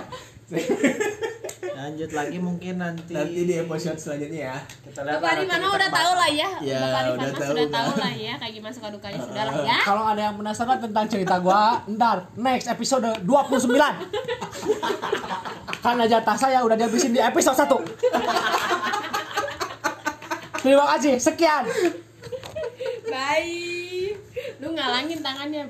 Lanjut 1.75 2.07
lagi 2.09 2.39
mungkin 2.39 2.79
nanti 2.79 3.11
Nanti 3.11 3.41
di 3.43 3.53
episode 3.53 3.99
selanjutnya 3.99 4.41
ya. 4.47 4.57
kita 4.63 5.03
lihat 5.03 5.19
Bapak 5.19 5.43
Rifana 5.43 5.67
udah 5.67 5.89
tahu 5.91 6.11
lah 6.15 6.29
ya. 6.31 6.49
Ya, 6.63 6.79
Bapak 6.79 7.01
Rifana 7.03 7.19
udah 7.19 7.35
tahu 7.35 7.51
sudah 7.51 7.67
kan. 7.67 7.75
tahu 7.75 7.91
lah 7.99 8.13
ya 8.15 8.33
kayak 8.39 8.53
gimana 8.55 8.71
suka 8.71 8.87
dukanya 8.89 9.19
sudah 9.19 9.43
lah 9.43 9.55
ya. 9.61 9.77
Kalau 9.83 10.03
ada 10.07 10.21
yang 10.23 10.35
penasaran 10.39 10.79
tentang 10.79 11.05
cerita 11.11 11.35
gua, 11.37 11.83
ntar 11.85 12.17
next 12.33 12.71
episode 12.71 13.03
29. 13.21 13.75
Karena 15.83 16.03
jatah 16.07 16.37
saya 16.39 16.63
udah 16.63 16.73
dihabisin 16.73 17.11
di 17.11 17.19
episode 17.19 17.59
1. 17.59 17.75
Terima 20.63 20.85
kasih, 20.95 21.21
sekian. 21.21 21.63
Bye. 23.05 24.17
Lu 24.57 24.73
ngalangin 24.73 25.21
tangannya, 25.21 25.69